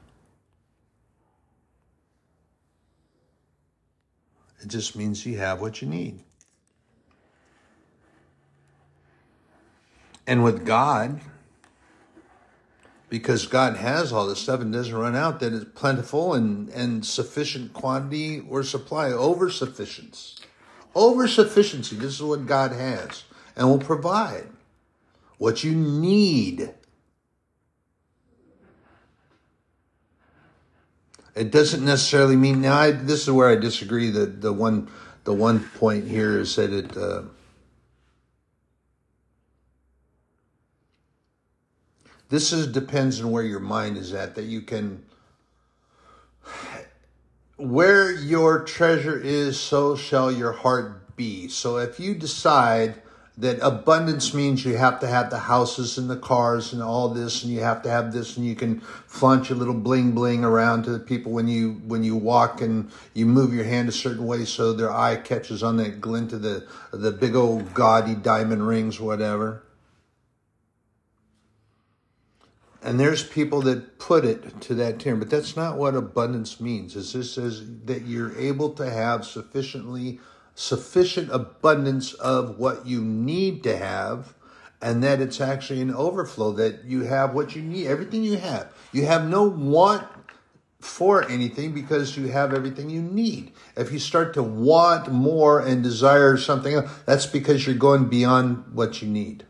[4.61, 6.21] It just means you have what you need.
[10.27, 11.21] And with God,
[13.15, 17.07] because God has all this stuff and doesn't run out, that it's plentiful and, and
[17.07, 20.43] sufficient quantity or supply, over sufficiency.
[20.97, 23.23] Over sufficiency, this is what God has
[23.55, 24.49] and will provide
[25.39, 26.75] what you need
[31.37, 32.77] It doesn't necessarily mean now.
[32.77, 34.09] I, this is where I disagree.
[34.11, 34.89] That the one
[35.25, 36.97] the one point here is that it.
[36.97, 37.23] Uh,
[42.29, 44.35] this is depends on where your mind is at.
[44.35, 45.05] That you can.
[47.57, 51.49] Where your treasure is, so shall your heart be.
[51.49, 53.01] So if you decide
[53.37, 57.43] that abundance means you have to have the houses and the cars and all this
[57.43, 60.85] and you have to have this and you can flaunt your little bling bling around
[60.85, 64.25] to the people when you when you walk and you move your hand a certain
[64.25, 68.69] way so their eye catches on that glint of the the big old gaudy diamond
[68.69, 69.65] rings whatever
[72.85, 76.95] and there's people that put it to that term but that's not what abundance means
[76.95, 80.21] is this says that you're able to have sufficiently
[80.55, 84.35] sufficient abundance of what you need to have
[84.81, 88.71] and that it's actually an overflow that you have what you need everything you have.
[88.93, 90.07] You have no want
[90.79, 93.53] for anything because you have everything you need.
[93.77, 98.75] If you start to want more and desire something else that's because you're going beyond
[98.75, 99.45] what you need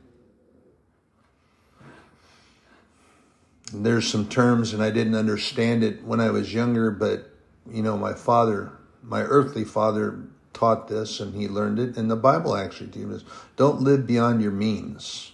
[3.82, 7.30] there's some terms and i didn't understand it when i was younger but
[7.70, 8.72] you know my father
[9.02, 10.18] my earthly father
[10.54, 13.24] taught this and he learned it, and the Bible actually teaches
[13.56, 15.32] don't live beyond your means.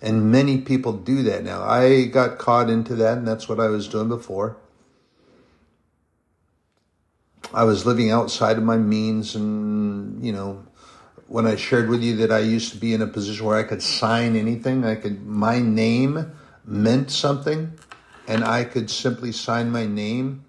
[0.00, 1.62] And many people do that now.
[1.62, 4.56] I got caught into that, and that's what I was doing before.
[7.54, 10.64] I was living outside of my means, and you know,
[11.28, 13.62] when I shared with you that I used to be in a position where I
[13.62, 16.32] could sign anything, I could, my name
[16.64, 17.72] meant something,
[18.26, 20.44] and I could simply sign my name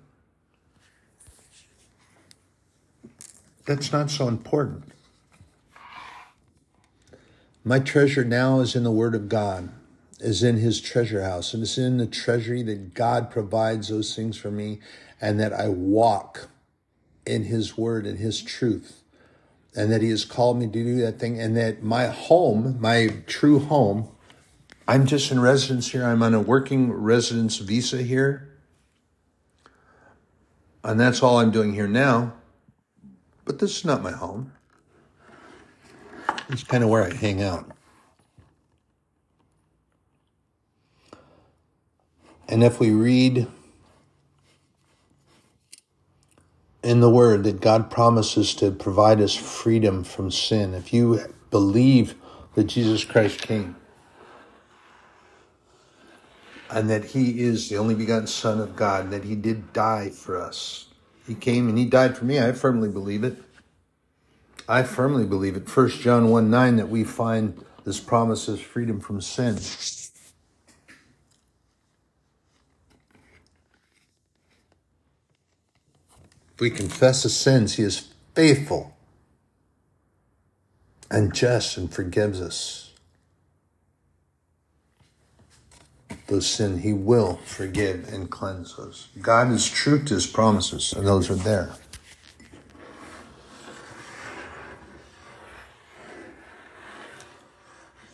[3.66, 4.84] that's not so important.
[7.64, 9.70] My treasure now is in the Word of God,
[10.20, 14.38] is in His treasure house, and it's in the treasury that God provides those things
[14.38, 14.80] for me,
[15.22, 16.50] and that I walk
[17.26, 19.02] in His Word and His truth,
[19.76, 23.08] and that He has called me to do that thing, and that my home, my
[23.28, 24.10] true home,
[24.88, 26.06] I'm just in residence here.
[26.06, 28.50] I'm on a working residence visa here.
[30.84, 32.34] And that's all I'm doing here now.
[33.46, 34.52] But this is not my home.
[36.50, 37.72] It's kind of where I hang out.
[42.50, 43.48] And if we read
[46.84, 52.16] in the Word that God promises to provide us freedom from sin, if you believe
[52.56, 53.78] that Jesus Christ came
[56.74, 60.10] and that He is the only begotten Son of God, and that He did die
[60.10, 60.88] for us,
[61.28, 63.38] He came and He died for me, I firmly believe it.
[64.68, 65.70] I firmly believe it.
[65.70, 69.58] 1 John 1 9 that we find this promise of freedom from sin.
[69.58, 70.24] If
[76.60, 78.96] we confess the sins, He is faithful
[81.12, 82.93] and just and forgives us.
[86.28, 89.10] Those sin He will forgive and cleanse us.
[89.22, 91.74] God is true to His promises, and those are there.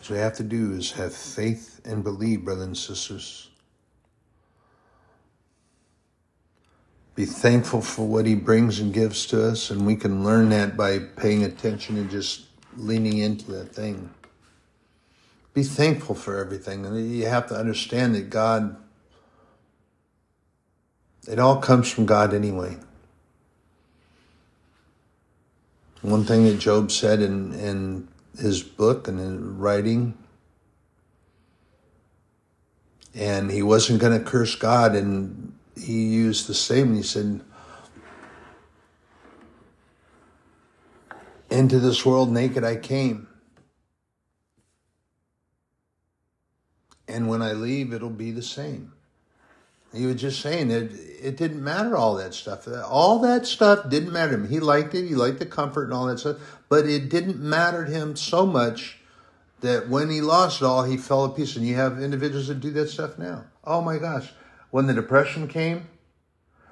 [0.01, 3.49] So we have to do is have faith and believe, brothers and sisters.
[7.20, 10.78] be thankful for what he brings and gives to us, and we can learn that
[10.78, 12.45] by paying attention and just
[12.78, 14.10] leaning into that thing.
[15.54, 18.76] Be thankful for everything, and you have to understand that God,
[21.28, 22.78] it all comes from God anyway.
[26.02, 30.18] One thing that Job said in, in his book and in writing,
[33.14, 36.95] and he wasn't going to curse God, and he used the same.
[36.95, 37.41] He said,
[41.50, 43.29] Into this world naked I came.
[47.10, 48.93] And when I leave, it'll be the same.
[49.93, 52.68] He was just saying that it didn't matter all that stuff.
[52.86, 54.49] All that stuff didn't matter to him.
[54.49, 55.07] He liked it.
[55.07, 56.38] He liked the comfort and all that stuff.
[56.70, 58.99] But it didn't matter to him so much
[59.62, 61.57] that when he lost it all, he fell to pieces.
[61.57, 63.45] And you have individuals that do that stuff now.
[63.64, 64.32] Oh my gosh
[64.72, 65.88] when the Depression came,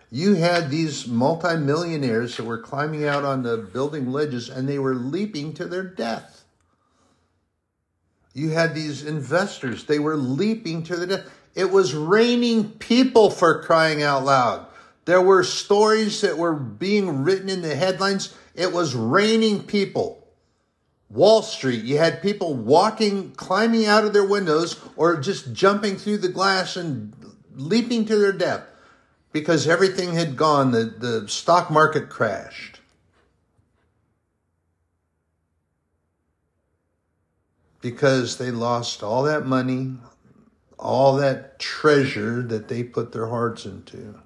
[0.09, 4.95] you had these multimillionaires that were climbing out on the building ledges and they were
[4.95, 6.43] leaping to their death.
[8.37, 11.29] You had these investors, they were leaping to their death.
[11.55, 14.67] It was raining people for crying out loud.
[15.05, 18.35] There were stories that were being written in the headlines.
[18.53, 20.27] It was raining people.
[21.09, 26.19] Wall Street, you had people walking, climbing out of their windows, or just jumping through
[26.19, 27.15] the glass and
[27.55, 28.61] leaping to their death
[29.31, 32.76] because everything had gone, the, the stock market crashed.
[37.87, 39.93] Because they lost all that money,
[40.77, 44.19] all that treasure that they put their hearts into.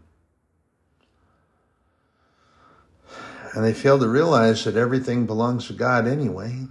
[3.53, 6.65] And they failed to realize that everything belongs to God anyway.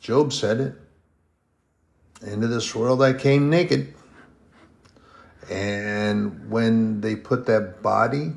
[0.00, 0.74] Job said it.
[2.26, 3.94] Into this world I came naked.
[5.48, 8.32] And when they put that body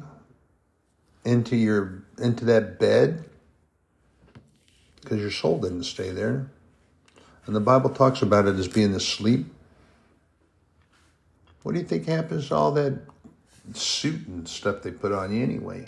[1.26, 3.26] into your into that bed,
[5.02, 6.52] because your soul didn't stay there,
[7.48, 9.46] and the Bible talks about it as being asleep.
[11.64, 13.00] What do you think happens to all that
[13.74, 15.88] suit and stuff they put on you anyway?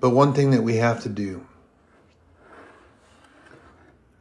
[0.00, 1.46] But one thing that we have to do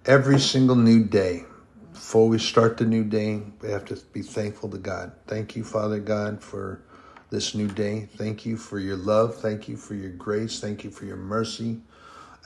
[0.06, 1.46] every single new day
[1.94, 5.12] before we start the new day, we have to be thankful to God.
[5.28, 6.82] Thank you, Father God, for
[7.30, 8.08] this new day.
[8.18, 9.36] Thank you for your love.
[9.36, 10.60] Thank you for your grace.
[10.60, 11.82] Thank you for your mercy.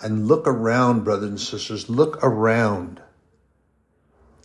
[0.01, 1.89] And look around, brothers and sisters.
[1.89, 3.01] Look around.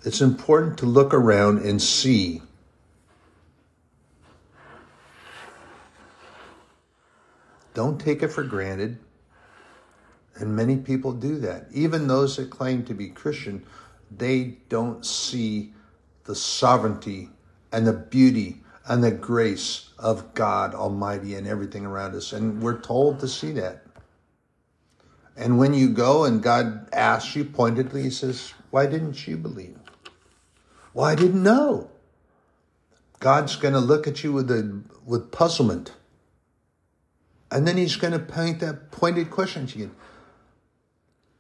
[0.05, 2.43] It's important to look around and see.
[7.75, 8.99] Don't take it for granted.
[10.37, 11.67] And many people do that.
[11.73, 13.65] Even those that claim to be Christian
[14.19, 15.73] they don't see
[16.25, 17.31] the sovereignty
[17.73, 22.33] and the beauty and the grace of God Almighty and everything around us.
[22.33, 23.82] And we're told to see that.
[25.37, 29.79] And when you go and God asks you pointedly, He says, Why didn't you believe?
[30.95, 31.91] Well, I didn't know.
[33.19, 35.93] God's going to look at you with, a, with puzzlement.
[37.51, 39.95] And then He's going to paint that pointed question to you.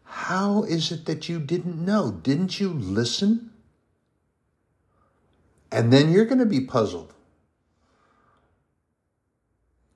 [0.05, 2.12] How is it that you didn't know?
[2.12, 3.51] Didn't you listen?
[5.70, 7.14] And then you're going to be puzzled.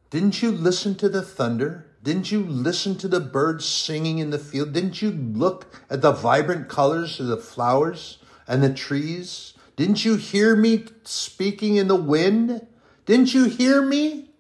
[0.09, 1.87] Didn't you listen to the thunder?
[2.07, 4.73] Didn't you listen to the birds singing in the field?
[4.73, 9.55] Didn't you look at the vibrant colors of the flowers and the trees?
[9.75, 12.65] Didn't you hear me speaking in the wind?
[13.07, 14.31] Didn't you hear me?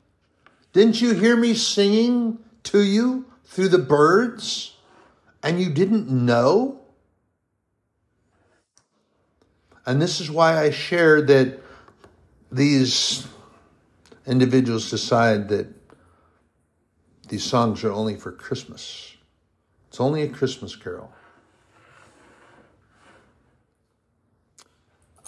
[0.73, 4.77] Didn't you hear me singing to you through the birds
[5.43, 6.83] and you didn't know?
[9.85, 11.59] And this is why I share that
[12.53, 13.27] these
[14.25, 15.76] individuals decide that
[17.29, 19.17] these songs are only for Christmas.
[19.89, 21.13] It's only a Christmas carol.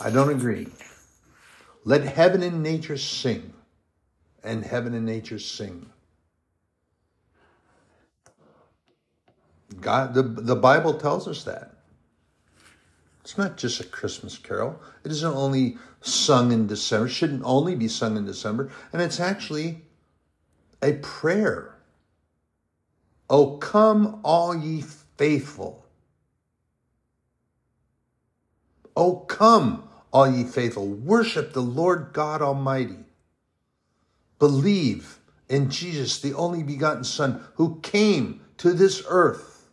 [0.00, 0.68] I don't agree.
[1.84, 3.52] Let heaven and nature sing,
[4.44, 5.86] and heaven and nature sing.
[9.80, 11.72] God, the, the Bible tells us that.
[13.22, 14.80] It's not just a Christmas carol.
[15.04, 18.70] It isn't only sung in December, it shouldn't only be sung in December.
[18.92, 19.82] And it's actually
[20.82, 21.77] a prayer.
[23.30, 24.82] Oh, come, all ye
[25.16, 25.84] faithful.
[28.96, 30.86] Oh, come, all ye faithful.
[30.88, 33.04] Worship the Lord God Almighty.
[34.38, 35.18] Believe
[35.48, 39.68] in Jesus, the only begotten Son, who came to this earth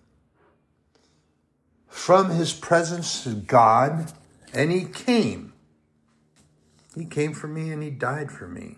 [1.88, 4.12] from his presence to God,
[4.53, 5.53] and he came.
[6.95, 8.78] He came for me and he died for me.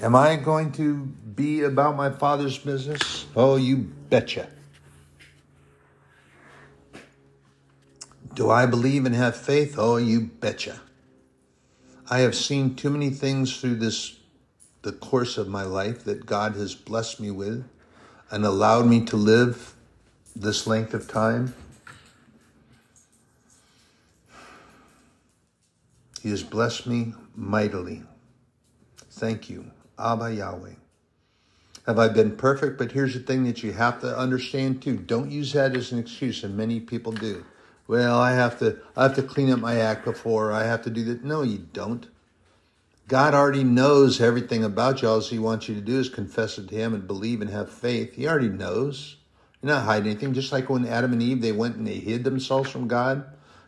[0.00, 3.26] Am I going to be about my father's business?
[3.36, 4.48] Oh, you betcha.
[8.32, 9.74] Do I believe and have faith?
[9.76, 10.80] Oh, you betcha.
[12.08, 14.16] I have seen too many things through this
[14.82, 17.68] the course of my life that God has blessed me with
[18.30, 19.74] and allowed me to live
[20.34, 21.54] this length of time.
[26.22, 28.02] He has blessed me mightily.
[29.10, 29.70] Thank you,
[30.00, 30.74] Abba Yahweh.
[31.86, 32.78] Have I been perfect?
[32.78, 34.96] But here's the thing that you have to understand too.
[34.96, 37.44] Don't use that as an excuse, and many people do.
[37.88, 40.90] Well, I have to I have to clean up my act before I have to
[40.90, 41.24] do that.
[41.24, 42.06] No, you don't.
[43.08, 45.08] God already knows everything about you.
[45.08, 47.68] All he wants you to do is confess it to him and believe and have
[47.68, 48.14] faith.
[48.14, 49.16] He already knows.
[49.60, 50.32] You're not hiding anything.
[50.32, 53.24] Just like when Adam and Eve, they went and they hid themselves from God.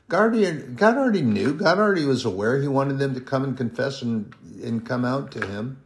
[0.08, 1.54] God already, God already knew.
[1.54, 2.62] God already was aware.
[2.62, 5.82] He wanted them to come and confess and, and come out to him.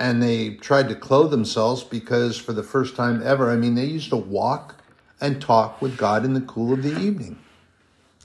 [0.00, 3.84] And they tried to clothe themselves because for the first time ever, I mean, they
[3.84, 4.76] used to walk
[5.20, 7.38] and talk with God in the cool of the evening.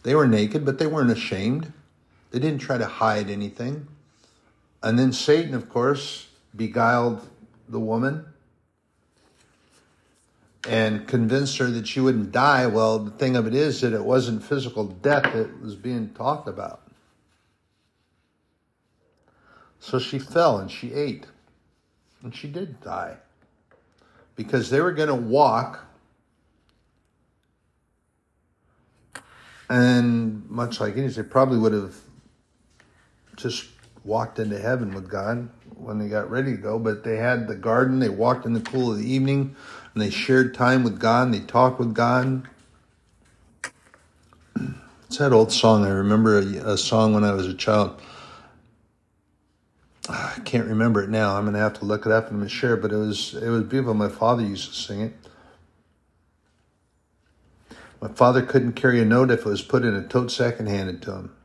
[0.04, 1.74] They were naked, but they weren't ashamed.
[2.32, 3.88] They didn't try to hide anything.
[4.84, 7.28] And then Satan, of course, beguiled
[7.68, 8.26] the woman
[10.68, 12.68] and convinced her that she wouldn't die.
[12.68, 16.48] Well, the thing of it is that it wasn't physical death that was being talked
[16.48, 16.82] about.
[19.80, 21.26] So she fell and she ate.
[22.24, 23.18] And she did die.
[24.36, 25.86] Because they were going to walk.
[29.70, 31.96] And much like any, they probably would have
[33.36, 33.68] just
[34.04, 36.80] walked into heaven with God when they got ready to go.
[36.80, 39.56] But they had the garden, they walked in the cool of the evening,
[39.94, 42.48] and they shared time with God, and they talked with God.
[45.08, 45.86] It's that old song.
[45.86, 48.02] I remember a, a song when I was a child.
[50.10, 51.38] I can't remember it now.
[51.38, 52.76] I'm to have to look it up and share.
[52.76, 53.94] But it was it was beautiful.
[53.94, 55.14] My father used to sing it.
[58.02, 60.68] My father couldn't carry a note if it was put in a tote sack and
[60.68, 61.36] handed to him.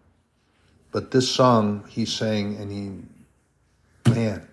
[0.90, 4.48] But this song he sang, and he, man,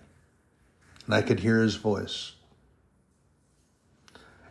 [1.06, 2.32] and I could hear his voice.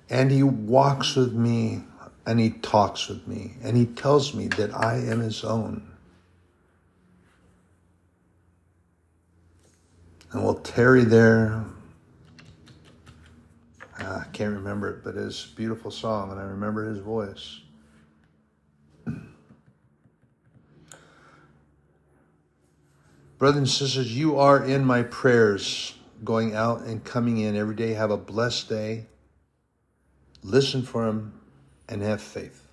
[0.10, 1.84] And he walks with me
[2.26, 5.95] and he talks with me and he tells me that I am his own.
[10.36, 11.64] And we'll tarry there.
[13.98, 17.62] Ah, I can't remember it, but it's a beautiful song and I remember his voice.
[23.38, 27.94] Brothers and sisters, you are in my prayers going out and coming in every day.
[27.94, 29.06] Have a blessed day.
[30.44, 31.40] Listen for Him
[31.88, 32.65] and have faith.